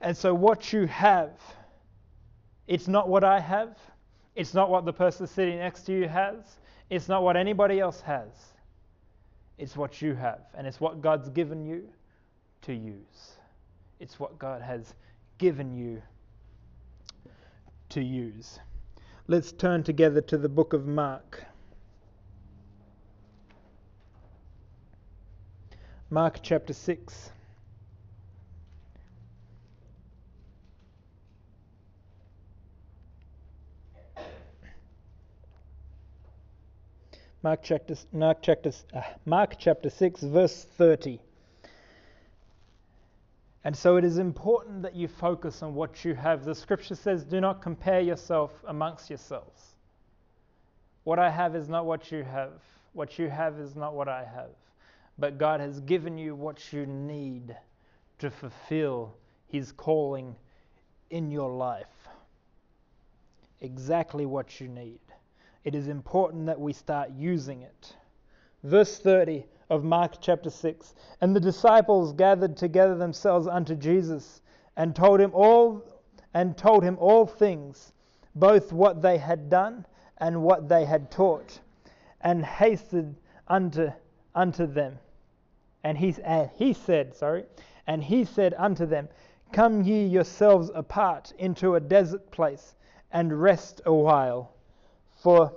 and 0.00 0.16
so 0.16 0.34
what 0.34 0.72
you 0.72 0.86
have, 0.86 1.38
it's 2.66 2.88
not 2.88 3.08
what 3.08 3.22
I 3.22 3.38
have 3.38 3.78
it's 4.34 4.54
not 4.54 4.70
what 4.70 4.84
the 4.84 4.92
person 4.92 5.26
sitting 5.26 5.58
next 5.58 5.82
to 5.82 5.92
you 5.92 6.08
has. 6.08 6.58
It's 6.88 7.08
not 7.08 7.22
what 7.22 7.36
anybody 7.36 7.80
else 7.80 8.00
has. 8.00 8.28
It's 9.58 9.76
what 9.76 10.00
you 10.00 10.14
have. 10.14 10.40
And 10.54 10.66
it's 10.66 10.80
what 10.80 11.02
God's 11.02 11.28
given 11.28 11.64
you 11.66 11.88
to 12.62 12.72
use. 12.72 13.36
It's 14.00 14.18
what 14.18 14.38
God 14.38 14.62
has 14.62 14.94
given 15.38 15.76
you 15.76 16.02
to 17.90 18.02
use. 18.02 18.58
Let's 19.28 19.52
turn 19.52 19.82
together 19.82 20.20
to 20.22 20.38
the 20.38 20.48
book 20.48 20.72
of 20.72 20.86
Mark. 20.86 21.44
Mark 26.12 26.40
chapter 26.42 26.74
6. 26.74 27.30
Mark 37.42 37.60
chapter, 37.62 37.96
Mark 38.12 38.38
chapter, 38.42 38.72
uh, 38.94 39.00
Mark 39.24 39.54
chapter 39.58 39.88
6, 39.88 40.20
verse 40.24 40.66
30. 40.76 41.18
And 43.64 43.74
so 43.74 43.96
it 43.96 44.04
is 44.04 44.18
important 44.18 44.82
that 44.82 44.94
you 44.94 45.08
focus 45.08 45.62
on 45.62 45.74
what 45.74 46.04
you 46.04 46.14
have. 46.14 46.44
The 46.44 46.54
scripture 46.54 46.94
says, 46.94 47.24
Do 47.24 47.40
not 47.40 47.62
compare 47.62 48.00
yourself 48.00 48.52
amongst 48.68 49.08
yourselves. 49.08 49.62
What 51.04 51.18
I 51.18 51.30
have 51.30 51.56
is 51.56 51.70
not 51.70 51.86
what 51.86 52.12
you 52.12 52.22
have. 52.22 52.52
What 52.92 53.18
you 53.18 53.30
have 53.30 53.58
is 53.58 53.74
not 53.74 53.94
what 53.94 54.08
I 54.08 54.26
have. 54.26 54.50
But 55.18 55.38
God 55.38 55.60
has 55.60 55.80
given 55.80 56.18
you 56.18 56.34
what 56.34 56.72
you 56.72 56.86
need 56.86 57.56
to 58.18 58.30
fulfill 58.30 59.16
His 59.46 59.72
calling 59.72 60.36
in 61.10 61.30
your 61.30 61.50
life. 61.50 62.08
Exactly 63.60 64.26
what 64.26 64.60
you 64.60 64.68
need. 64.68 65.00
It 65.64 65.74
is 65.74 65.88
important 65.88 66.46
that 66.46 66.60
we 66.60 66.72
start 66.72 67.10
using 67.16 67.62
it. 67.62 67.96
Verse 68.64 68.98
30 68.98 69.44
of 69.70 69.84
Mark 69.84 70.20
chapter 70.20 70.50
6 70.50 70.94
And 71.20 71.34
the 71.34 71.40
disciples 71.40 72.12
gathered 72.12 72.56
together 72.56 72.96
themselves 72.96 73.46
unto 73.46 73.74
Jesus 73.74 74.42
and 74.76 74.94
told 74.94 75.20
him 75.20 75.30
all 75.34 75.84
and 76.34 76.56
told 76.56 76.82
him 76.82 76.96
all 76.98 77.26
things 77.26 77.92
both 78.34 78.72
what 78.72 79.02
they 79.02 79.18
had 79.18 79.50
done 79.50 79.84
and 80.18 80.42
what 80.42 80.68
they 80.68 80.84
had 80.84 81.10
taught 81.10 81.60
and 82.20 82.44
hasted 82.44 83.14
unto 83.48 83.90
unto 84.34 84.66
them 84.66 84.98
and 85.84 85.98
he, 85.98 86.14
and 86.24 86.50
he 86.56 86.72
said 86.72 87.14
sorry 87.14 87.44
and 87.86 88.04
he 88.04 88.24
said 88.24 88.54
unto 88.56 88.86
them 88.86 89.08
come 89.52 89.82
ye 89.82 90.04
yourselves 90.06 90.70
apart 90.74 91.32
into 91.38 91.74
a 91.74 91.80
desert 91.80 92.30
place 92.30 92.74
and 93.10 93.42
rest 93.42 93.80
a 93.84 93.92
while 93.92 94.52
for 95.14 95.52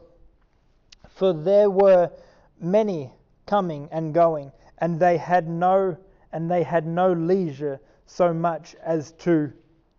for 1.16 1.32
there 1.32 1.70
were 1.70 2.12
many 2.60 3.12
coming 3.46 3.88
and 3.92 4.14
going, 4.14 4.52
and 4.80 5.00
they 5.00 5.18
had 5.18 5.48
no 5.48 5.98
and 6.32 6.52
they 6.52 6.64
had 6.64 6.86
no 6.86 7.14
leisure 7.14 7.80
so 8.06 8.34
much 8.34 8.76
as 8.84 9.14
to 9.14 9.54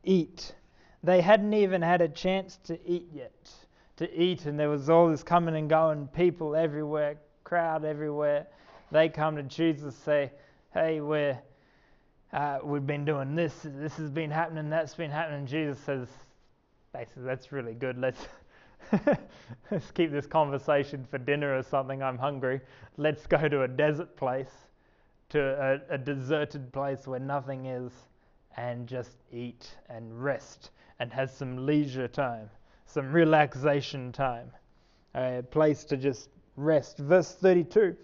eat. 0.05 0.55
They 1.03 1.23
hadn't 1.23 1.55
even 1.55 1.81
had 1.81 2.03
a 2.03 2.09
chance 2.09 2.59
to 2.65 2.79
eat 2.87 3.09
yet. 3.13 3.51
To 3.97 4.15
eat, 4.15 4.45
and 4.45 4.61
there 4.61 4.69
was 4.69 4.91
all 4.91 5.09
this 5.09 5.23
coming 5.23 5.57
and 5.57 5.71
going, 5.71 6.09
people 6.09 6.55
everywhere, 6.55 7.17
crowd 7.45 7.87
everywhere. 7.87 8.47
They 8.91 9.09
come 9.09 9.37
to 9.37 9.43
Jesus, 9.43 9.95
say, 9.97 10.33
"Hey, 10.73 11.01
we're 11.01 11.39
uh, 12.33 12.59
we've 12.63 12.87
been 12.87 13.05
doing 13.05 13.35
this. 13.35 13.55
This 13.65 13.97
has 13.97 14.11
been 14.11 14.31
happening. 14.31 14.71
That's 14.71 14.95
been 14.95 15.11
happening." 15.11 15.47
Jesus 15.47 15.79
says, 15.81 16.09
"Basically, 16.93 17.25
that's 17.25 17.53
really 17.53 17.75
good. 17.75 17.99
Let's 17.99 18.27
Let's 19.71 19.91
keep 19.93 20.13
this 20.13 20.27
conversation 20.27 21.07
for 21.11 21.19
dinner 21.19 21.57
or 21.57 21.63
something. 21.63 22.03
I'm 22.03 22.19
hungry. 22.19 22.61
Let's 22.97 23.27
go 23.27 23.49
to 23.49 23.63
a 23.63 23.69
desert 23.69 24.17
place, 24.17 24.53
to 25.31 25.81
a, 25.91 25.95
a 25.95 25.99
deserted 25.99 26.73
place 26.73 27.07
where 27.07 27.21
nothing 27.21 27.67
is, 27.67 27.93
and 28.57 28.87
just 28.87 29.17
eat 29.33 29.77
and 29.89 30.23
rest 30.23 30.71
and 30.99 31.13
have 31.13 31.31
some 31.31 31.67
leisure 31.67 32.09
time, 32.09 32.49
some 32.87 33.13
relaxation 33.13 34.13
time, 34.13 34.51
a 35.15 35.43
place 35.51 35.85
to 35.85 35.97
just 35.97 36.31
rest. 36.57 36.99
Verse 36.99 37.35
32 37.35 37.97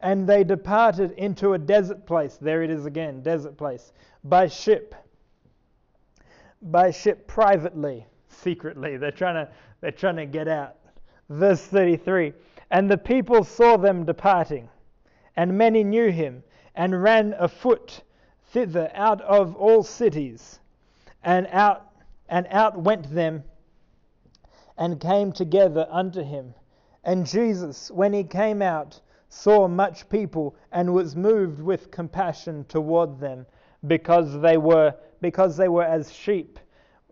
And 0.00 0.26
they 0.26 0.44
departed 0.44 1.12
into 1.12 1.52
a 1.52 1.58
desert 1.58 2.06
place. 2.06 2.38
There 2.40 2.62
it 2.62 2.70
is 2.70 2.86
again, 2.86 3.22
desert 3.22 3.56
place, 3.56 3.92
by 4.24 4.48
ship. 4.48 4.94
By 6.62 6.90
ship 6.90 7.26
privately, 7.26 8.06
secretly. 8.28 8.96
They're 8.96 9.10
trying 9.10 9.46
to 9.46 9.52
they're 9.80 9.90
trying 9.90 10.16
to 10.16 10.26
get 10.26 10.48
out. 10.48 10.76
Verse 11.28 11.62
33 11.62 12.32
And 12.70 12.90
the 12.90 12.98
people 12.98 13.44
saw 13.44 13.76
them 13.76 14.04
departing, 14.04 14.68
and 15.36 15.56
many 15.56 15.84
knew 15.84 16.10
him, 16.10 16.42
and 16.74 17.02
ran 17.02 17.34
afoot 17.38 18.02
thither 18.52 18.90
out 18.94 19.20
of 19.22 19.54
all 19.56 19.82
cities, 19.82 20.60
and 21.22 21.46
out 21.50 21.86
and 22.28 22.46
out 22.50 22.78
went 22.78 23.12
them, 23.14 23.44
and 24.76 25.00
came 25.00 25.32
together 25.32 25.86
unto 25.90 26.22
him. 26.22 26.54
And 27.04 27.26
Jesus, 27.26 27.90
when 27.90 28.12
he 28.12 28.24
came 28.24 28.60
out, 28.60 29.00
saw 29.30 29.66
much 29.66 30.06
people, 30.10 30.54
and 30.72 30.92
was 30.92 31.16
moved 31.16 31.62
with 31.62 31.90
compassion 31.90 32.66
toward 32.68 33.18
them, 33.18 33.46
because 33.86 34.38
they 34.40 34.58
were 34.58 34.94
because 35.22 35.56
they 35.56 35.68
were 35.68 35.84
as 35.84 36.12
sheep, 36.12 36.58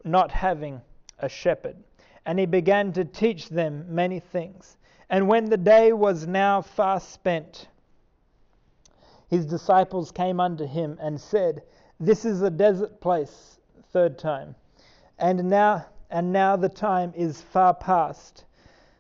not 0.04 0.31
having 0.31 0.83
a 1.20 1.28
shepherd 1.28 1.76
and 2.28 2.38
he 2.38 2.44
began 2.44 2.92
to 2.92 3.07
teach 3.07 3.48
them 3.48 3.87
many 3.88 4.20
things. 4.20 4.76
And 5.09 5.26
when 5.28 5.48
the 5.48 5.57
day 5.57 5.94
was 5.94 6.26
now 6.26 6.61
fast 6.61 7.11
spent, 7.11 7.68
his 9.28 9.46
disciples 9.46 10.11
came 10.11 10.38
unto 10.38 10.66
him 10.66 10.98
and 11.00 11.18
said, 11.18 11.62
This 11.98 12.26
is 12.26 12.42
a 12.42 12.50
desert 12.50 13.00
place, 13.00 13.59
third 13.94 14.18
time, 14.18 14.54
and 15.18 15.48
now 15.48 15.87
and 16.11 16.31
now 16.31 16.54
the 16.57 16.68
time 16.68 17.14
is 17.16 17.40
far 17.40 17.72
past. 17.72 18.44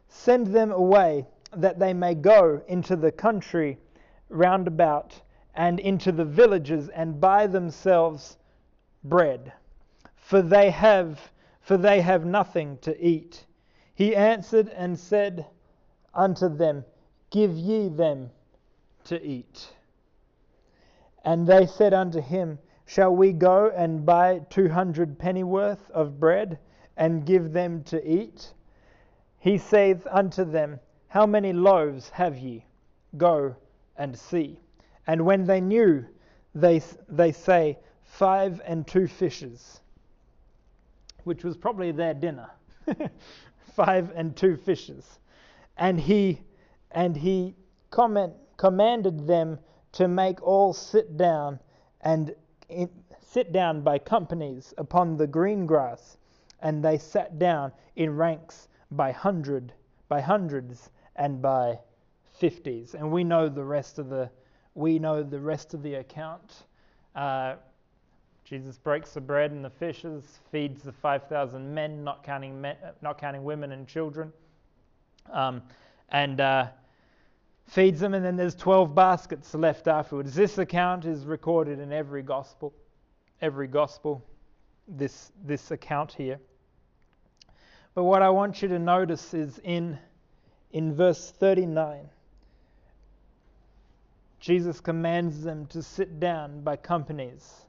Send 0.08 0.46
them 0.46 0.72
away, 0.72 1.26
that 1.56 1.78
they 1.78 1.94
may 1.94 2.14
go 2.14 2.62
into 2.68 2.96
the 2.96 3.12
country 3.12 3.78
round 4.28 4.66
about, 4.66 5.20
and 5.54 5.80
into 5.80 6.12
the 6.12 6.24
villages, 6.24 6.88
and 6.90 7.20
buy 7.20 7.46
themselves 7.46 8.36
bread. 9.02 9.52
For 10.16 10.42
they 10.42 10.70
have 10.70 11.30
for 11.68 11.76
they 11.76 12.00
have 12.00 12.24
nothing 12.24 12.78
to 12.78 12.98
eat. 12.98 13.44
He 13.94 14.16
answered 14.16 14.70
and 14.70 14.98
said 14.98 15.44
unto 16.14 16.48
them, 16.48 16.82
Give 17.28 17.52
ye 17.52 17.90
them 17.90 18.30
to 19.04 19.22
eat. 19.22 19.74
And 21.22 21.46
they 21.46 21.66
said 21.66 21.92
unto 21.92 22.22
him, 22.22 22.58
Shall 22.86 23.14
we 23.14 23.34
go 23.34 23.68
and 23.68 24.06
buy 24.06 24.46
two 24.48 24.70
hundred 24.70 25.18
pennyworth 25.18 25.90
of 25.90 26.18
bread 26.18 26.58
and 26.96 27.26
give 27.26 27.52
them 27.52 27.82
to 27.84 28.02
eat? 28.02 28.54
He 29.38 29.58
saith 29.58 30.06
unto 30.10 30.44
them, 30.44 30.80
How 31.08 31.26
many 31.26 31.52
loaves 31.52 32.10
have 32.10 32.36
ye? 32.38 32.64
Go 33.16 33.56
and 33.96 34.16
see. 34.16 34.60
And 35.06 35.24
when 35.24 35.44
they 35.44 35.60
knew, 35.60 36.04
they, 36.54 36.82
they 37.08 37.32
say, 37.32 37.78
Five 38.04 38.60
and 38.64 38.86
two 38.86 39.06
fishes 39.06 39.80
which 41.28 41.44
was 41.44 41.58
probably 41.58 41.92
their 41.92 42.14
dinner. 42.14 42.48
Five 43.74 44.10
and 44.16 44.34
two 44.34 44.56
fishes. 44.56 45.18
And 45.76 46.00
he 46.00 46.40
and 46.90 47.14
he 47.14 47.54
comment, 47.90 48.32
commanded 48.56 49.26
them 49.26 49.58
to 49.92 50.08
make 50.08 50.42
all 50.42 50.72
sit 50.72 51.18
down 51.18 51.60
and 52.00 52.34
in, 52.70 52.88
sit 53.20 53.52
down 53.52 53.82
by 53.82 53.98
companies 53.98 54.72
upon 54.78 55.18
the 55.18 55.26
green 55.26 55.66
grass, 55.66 56.16
and 56.62 56.82
they 56.82 56.96
sat 56.96 57.38
down 57.38 57.72
in 57.94 58.16
ranks 58.16 58.68
by 58.90 59.12
hundred, 59.12 59.74
by 60.08 60.22
hundreds, 60.22 60.90
and 61.18 61.42
by 61.42 61.78
fifties. 62.32 62.94
And 62.94 63.10
we 63.10 63.24
know 63.24 63.48
the 63.48 63.64
rest 63.64 63.98
of 63.98 64.08
the 64.08 64.30
we 64.74 64.98
know 64.98 65.22
the 65.22 65.40
rest 65.40 65.74
of 65.74 65.82
the 65.82 65.94
account. 65.94 66.64
Uh, 67.14 67.56
Jesus 68.44 68.78
breaks 68.78 69.12
the 69.12 69.20
bread 69.20 69.50
and 69.50 69.62
the 69.62 69.70
fishes, 69.70 70.38
feeds 70.50 70.82
the 70.82 70.92
5,000 70.92 71.74
men, 71.74 72.02
not 72.02 72.22
counting, 72.22 72.58
men, 72.58 72.76
not 73.02 73.18
counting 73.18 73.44
women 73.44 73.72
and 73.72 73.86
children, 73.86 74.32
um, 75.30 75.60
and 76.10 76.40
uh, 76.40 76.68
feeds 77.66 78.00
them, 78.00 78.14
and 78.14 78.24
then 78.24 78.36
there's 78.36 78.54
12 78.54 78.94
baskets 78.94 79.52
left 79.54 79.86
afterwards. 79.86 80.34
This 80.34 80.56
account 80.56 81.04
is 81.04 81.26
recorded 81.26 81.78
in 81.78 81.92
every 81.92 82.22
gospel, 82.22 82.72
every 83.42 83.66
gospel, 83.66 84.24
this, 84.86 85.30
this 85.44 85.70
account 85.70 86.12
here. 86.12 86.38
But 87.94 88.04
what 88.04 88.22
I 88.22 88.30
want 88.30 88.62
you 88.62 88.68
to 88.68 88.78
notice 88.78 89.34
is 89.34 89.60
in, 89.62 89.98
in 90.72 90.94
verse 90.94 91.32
39, 91.38 92.08
Jesus 94.40 94.80
commands 94.80 95.42
them 95.42 95.66
to 95.66 95.82
sit 95.82 96.20
down 96.20 96.60
by 96.60 96.76
companies 96.76 97.66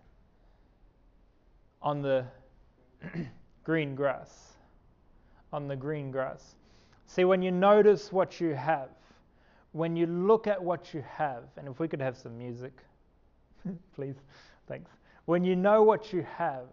on 1.81 2.01
the 2.01 2.25
green 3.63 3.95
grass. 3.95 4.53
On 5.51 5.67
the 5.67 5.75
green 5.75 6.11
grass. 6.11 6.55
See, 7.07 7.25
when 7.25 7.41
you 7.41 7.51
notice 7.51 8.11
what 8.11 8.39
you 8.39 8.53
have, 8.53 8.89
when 9.71 9.95
you 9.95 10.05
look 10.05 10.45
at 10.45 10.61
what 10.61 10.93
you 10.93 11.03
have, 11.09 11.43
and 11.57 11.67
if 11.67 11.79
we 11.79 11.87
could 11.87 12.01
have 12.01 12.17
some 12.17 12.37
music, 12.37 12.73
please, 13.95 14.15
thanks. 14.67 14.91
When 15.25 15.43
you 15.43 15.55
know 15.55 15.81
what 15.83 16.13
you 16.13 16.25
have, 16.37 16.65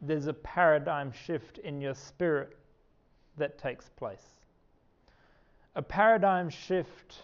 there's 0.00 0.26
a 0.26 0.32
paradigm 0.34 1.12
shift 1.12 1.58
in 1.58 1.80
your 1.80 1.94
spirit 1.94 2.56
that 3.36 3.58
takes 3.58 3.88
place. 3.90 4.37
A 5.78 5.82
paradigm 5.82 6.50
shift 6.50 7.22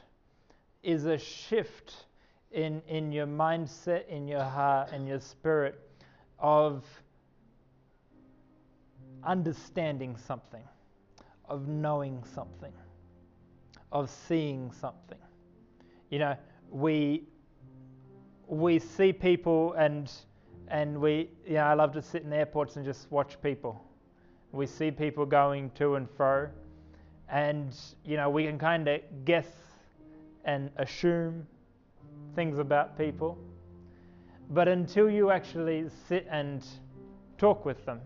is 0.85 1.07
a 1.07 1.19
shift 1.19 1.93
in, 2.53 2.83
in 2.87 3.11
your 3.11 3.27
mindset, 3.27 4.07
in 4.07 4.29
your 4.29 4.45
heart, 4.45 4.93
in 4.93 5.09
your 5.09 5.19
spirit 5.19 5.81
of 6.39 6.85
understanding 9.25 10.17
something, 10.17 10.63
of 11.49 11.67
knowing 11.67 12.23
something, 12.33 12.73
of 13.91 14.09
seeing 14.09 14.71
something. 14.71 15.19
You 16.11 16.21
know, 16.21 16.37
we 16.71 17.25
we 18.47 18.79
see 18.79 19.13
people 19.13 19.73
and 19.73 20.13
and 20.69 21.01
we, 21.01 21.29
you 21.45 21.55
know, 21.55 21.65
I 21.65 21.75
love 21.75 21.93
to 21.95 22.03
sit 22.03 22.23
in 22.23 22.33
airports 22.33 22.77
and 22.77 22.85
just 22.85 23.11
watch 23.11 23.37
people. 23.43 23.85
We 24.53 24.67
see 24.67 24.93
people 24.93 25.27
going 25.27 25.71
to 25.71 25.97
and 25.97 26.09
fro, 26.09 26.51
and 27.35 27.77
you 28.05 28.17
know, 28.17 28.31
we 28.31 28.45
can 28.45 28.59
kind 28.59 28.87
of 28.87 29.01
guess 29.25 29.49
and 30.45 30.71
assume 30.77 31.45
things 32.37 32.59
about 32.59 32.97
people. 32.97 33.37
But 34.51 34.69
until 34.69 35.11
you 35.11 35.33
actually 35.33 35.87
sit 36.09 36.29
and 36.31 36.65
talk 37.37 37.65
with 37.65 37.85
them, 37.85 38.01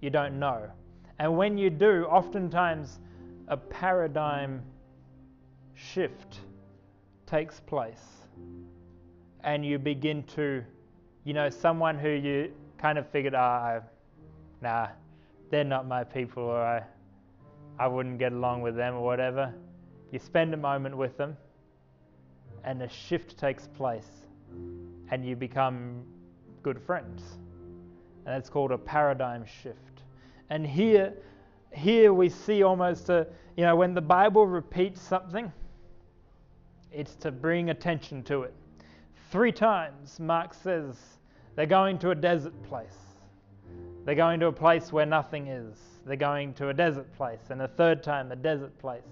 you 0.00 0.10
don't 0.10 0.38
know. 0.38 0.70
And 1.18 1.36
when 1.36 1.58
you 1.58 1.70
do, 1.70 2.04
oftentimes 2.04 3.00
a 3.48 3.56
paradigm 3.56 4.62
shift 5.74 6.38
takes 7.26 7.58
place. 7.58 8.04
And 9.42 9.66
you 9.66 9.78
begin 9.78 10.22
to, 10.34 10.62
you 11.24 11.34
know, 11.34 11.50
someone 11.50 11.98
who 11.98 12.10
you 12.10 12.52
kind 12.78 12.96
of 12.96 13.08
figured, 13.10 13.34
ah, 13.34 13.80
oh, 13.80 13.82
nah, 14.62 14.88
they're 15.50 15.64
not 15.64 15.88
my 15.88 16.04
people, 16.04 16.44
or 16.44 16.62
I, 16.62 16.82
I 17.78 17.86
wouldn't 17.86 18.18
get 18.18 18.32
along 18.32 18.62
with 18.62 18.76
them, 18.76 18.94
or 18.94 19.04
whatever. 19.04 19.52
You 20.12 20.18
spend 20.18 20.54
a 20.54 20.56
moment 20.56 20.96
with 20.96 21.16
them, 21.16 21.36
and 22.62 22.82
a 22.82 22.88
shift 22.88 23.36
takes 23.36 23.66
place, 23.66 24.08
and 25.10 25.24
you 25.24 25.36
become 25.36 26.04
good 26.62 26.80
friends. 26.80 27.22
And 28.24 28.34
that's 28.34 28.48
called 28.48 28.70
a 28.70 28.78
paradigm 28.78 29.44
shift. 29.44 30.02
And 30.50 30.66
here, 30.66 31.14
here 31.72 32.14
we 32.14 32.28
see 32.28 32.62
almost 32.62 33.08
a, 33.08 33.26
you 33.56 33.64
know, 33.64 33.76
when 33.76 33.92
the 33.92 34.00
Bible 34.00 34.46
repeats 34.46 35.00
something, 35.00 35.52
it's 36.92 37.16
to 37.16 37.32
bring 37.32 37.70
attention 37.70 38.22
to 38.24 38.42
it. 38.42 38.54
Three 39.30 39.52
times, 39.52 40.20
Mark 40.20 40.54
says 40.54 40.96
they're 41.56 41.66
going 41.66 41.98
to 41.98 42.10
a 42.10 42.14
desert 42.14 42.54
place. 42.62 42.96
They're 44.04 44.14
going 44.14 44.38
to 44.40 44.46
a 44.46 44.52
place 44.52 44.92
where 44.92 45.06
nothing 45.06 45.48
is. 45.48 45.76
They're 46.06 46.16
going 46.16 46.54
to 46.54 46.68
a 46.68 46.74
desert 46.74 47.12
place. 47.16 47.40
And 47.50 47.62
a 47.62 47.68
third 47.68 48.02
time, 48.02 48.30
a 48.32 48.36
desert 48.36 48.76
place 48.78 49.02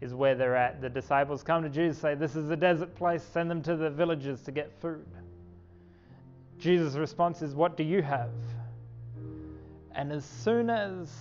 is 0.00 0.14
where 0.14 0.34
they're 0.34 0.56
at. 0.56 0.80
The 0.80 0.88
disciples 0.88 1.42
come 1.42 1.62
to 1.62 1.68
Jesus 1.68 1.98
say, 1.98 2.14
This 2.14 2.36
is 2.36 2.50
a 2.50 2.56
desert 2.56 2.94
place, 2.94 3.22
send 3.22 3.50
them 3.50 3.62
to 3.62 3.76
the 3.76 3.90
villages 3.90 4.40
to 4.42 4.52
get 4.52 4.72
food. 4.80 5.04
Jesus' 6.58 6.94
response 6.94 7.42
is, 7.42 7.54
What 7.54 7.76
do 7.76 7.82
you 7.82 8.02
have? 8.02 8.30
And 9.94 10.12
as 10.12 10.24
soon 10.24 10.70
as 10.70 11.12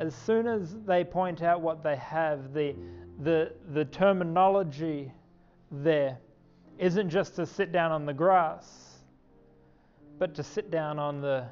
as 0.00 0.12
soon 0.12 0.48
as 0.48 0.74
they 0.86 1.04
point 1.04 1.42
out 1.42 1.60
what 1.60 1.82
they 1.82 1.96
have, 1.96 2.52
the 2.52 2.74
the 3.22 3.52
the 3.72 3.84
terminology 3.84 5.12
there 5.70 6.18
isn't 6.78 7.10
just 7.10 7.36
to 7.36 7.46
sit 7.46 7.70
down 7.70 7.92
on 7.92 8.06
the 8.06 8.12
grass, 8.12 8.98
but 10.18 10.34
to 10.34 10.42
sit 10.42 10.70
down 10.70 10.98
on 10.98 11.20
the 11.20 11.46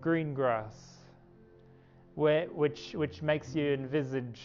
green 0.00 0.34
grass, 0.34 0.91
where 2.14 2.46
which 2.46 2.92
which 2.94 3.22
makes 3.22 3.54
you 3.54 3.72
envisage 3.72 4.40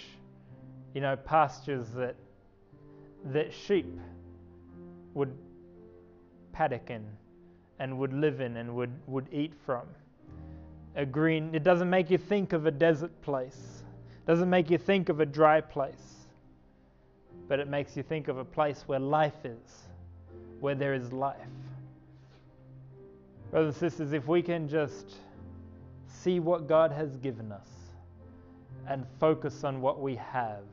you 0.98 1.02
know, 1.02 1.16
pastures 1.16 1.90
that 1.92 2.16
that 3.26 3.54
sheep 3.54 4.00
would 5.14 5.32
paddock 6.54 6.90
in 6.90 7.06
and 7.78 8.00
would 8.00 8.14
live 8.14 8.42
in 8.42 8.58
and 8.58 8.76
would, 8.76 8.92
would 9.06 9.28
eat 9.32 9.54
from. 9.64 9.84
A 10.96 11.06
green, 11.06 11.54
it 11.54 11.64
doesn't 11.64 11.90
make 11.90 12.10
you 12.10 12.18
think 12.18 12.52
of 12.52 12.66
a 12.66 12.72
desert 12.72 13.12
place, 13.22 13.84
it 14.24 14.26
doesn't 14.26 14.50
make 14.50 14.72
you 14.72 14.80
think 14.80 15.10
of 15.10 15.20
a 15.20 15.26
dry 15.28 15.62
place, 15.62 16.26
but 17.48 17.60
it 17.60 17.68
makes 17.68 17.96
you 17.96 18.02
think 18.02 18.28
of 18.28 18.40
a 18.40 18.46
place 18.46 18.84
where 18.88 18.98
life 18.98 19.46
is, 19.46 19.84
where 20.60 20.74
there 20.74 20.96
is 20.96 21.14
life. 21.14 21.38
Brothers 23.52 23.76
and 23.76 23.92
sisters, 23.92 24.14
if 24.14 24.28
we 24.28 24.42
can 24.42 24.68
just 24.68 25.14
see 26.28 26.42
what 26.42 26.68
God 26.68 26.92
has 26.92 27.16
given 27.16 27.54
us 27.54 27.70
and 28.86 29.06
focus 29.18 29.64
on 29.64 29.80
what 29.80 30.02
we 30.02 30.14
have, 30.18 30.66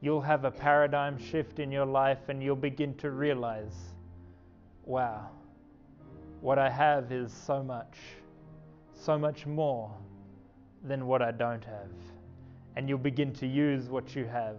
you'll 0.00 0.22
have 0.22 0.46
a 0.46 0.50
paradigm 0.50 1.18
shift 1.18 1.58
in 1.58 1.70
your 1.70 1.84
life 1.84 2.30
and 2.30 2.42
you'll 2.42 2.56
begin 2.56 2.94
to 2.94 3.10
realize 3.10 3.74
wow, 4.86 5.28
what 6.40 6.58
I 6.58 6.70
have 6.70 7.12
is 7.12 7.30
so 7.30 7.62
much, 7.62 7.98
so 8.94 9.18
much 9.18 9.44
more 9.44 9.94
than 10.84 11.06
what 11.06 11.20
I 11.20 11.30
don't 11.30 11.64
have. 11.66 11.92
And 12.76 12.88
you'll 12.88 12.96
begin 12.96 13.34
to 13.34 13.46
use 13.46 13.90
what 13.90 14.16
you 14.16 14.24
have. 14.24 14.56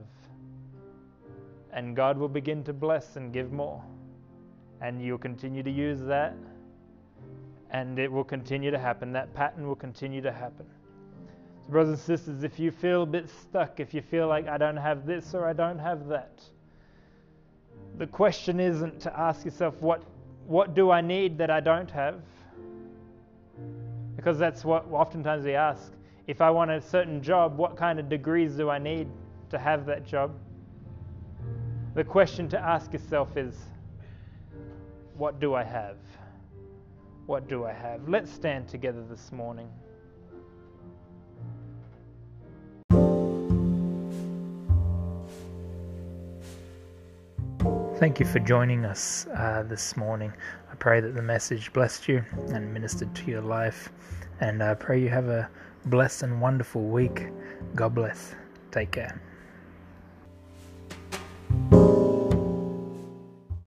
And 1.74 1.96
God 1.96 2.20
will 2.20 2.30
begin 2.30 2.64
to 2.66 2.74
bless 2.74 3.16
and 3.16 3.34
give 3.34 3.52
more. 3.52 3.84
And 4.80 5.02
you'll 5.02 5.18
continue 5.18 5.64
to 5.64 5.72
use 5.72 6.02
that. 6.02 6.36
And 7.72 8.00
it 8.00 8.12
will 8.12 8.24
continue 8.24 8.72
to 8.72 8.80
happen. 8.80 9.14
That 9.14 9.34
pattern 9.34 9.68
will 9.68 9.76
continue 9.76 10.22
to 10.22 10.32
happen 10.32 10.66
brothers 11.70 12.00
and 12.00 12.00
sisters, 12.00 12.44
if 12.44 12.60
you 12.60 12.72
feel 12.72 13.04
a 13.04 13.06
bit 13.06 13.30
stuck, 13.30 13.80
if 13.80 13.94
you 13.94 14.02
feel 14.02 14.28
like 14.28 14.48
I 14.48 14.58
don't 14.58 14.78
have 14.78 15.06
this 15.06 15.34
or 15.34 15.46
I 15.46 15.54
don't 15.54 15.80
have 15.80 16.08
that, 16.08 16.42
the 17.98 18.08
question 18.08 18.60
isn't 18.60 19.00
to 19.02 19.20
ask 19.20 19.46
yourself, 19.46 19.76
what, 19.80 20.04
what 20.48 20.74
do 20.74 20.90
I 20.92 21.02
need 21.02 21.38
that 21.38 21.52
I 21.52 21.60
don't 21.60 21.90
have? 21.92 22.22
Because 24.16 24.38
that's 24.38 24.66
what 24.66 24.86
oftentimes 24.92 25.46
we 25.46 25.54
ask. 25.54 25.94
If 26.28 26.42
I 26.42 26.50
want 26.50 26.72
a 26.72 26.82
certain 26.82 27.22
job, 27.22 27.58
what 27.58 27.78
kind 27.78 28.00
of 28.00 28.10
degrees 28.10 28.56
do 28.56 28.70
I 28.70 28.80
need 28.80 29.08
to 29.50 29.58
have 29.58 29.86
that 29.86 30.06
job? 30.06 30.32
The 31.96 32.04
question 32.04 32.50
to 32.50 32.60
ask 32.60 32.94
yourself 32.94 33.38
is, 33.38 33.56
what 35.18 35.40
do 35.40 35.54
I 35.54 35.64
have? 35.64 35.98
What 37.30 37.48
do 37.48 37.64
I 37.64 37.74
have? 37.74 38.10
Let's 38.10 38.32
stand 38.32 38.68
together 38.68 39.04
this 39.08 39.32
morning. 39.32 39.70
Thank 48.00 48.20
you 48.20 48.26
for 48.26 48.40
joining 48.40 48.84
us 48.84 49.28
uh, 49.36 49.62
this 49.62 49.96
morning. 49.96 50.34
I 50.72 50.76
pray 50.78 51.02
that 51.02 51.14
the 51.14 51.22
message 51.22 51.72
blessed 51.72 52.08
you 52.08 52.26
and 52.48 52.74
ministered 52.74 53.14
to 53.14 53.26
your 53.30 53.44
life. 53.44 53.90
And 54.40 54.64
I 54.64 54.74
pray 54.74 55.00
you 55.00 55.10
have 55.10 55.28
a 55.28 55.48
blessed 55.86 56.24
and 56.24 56.42
wonderful 56.42 56.82
week. 56.82 57.28
God 57.76 57.94
bless. 57.94 58.34
Take 58.72 58.90
care. 58.90 59.22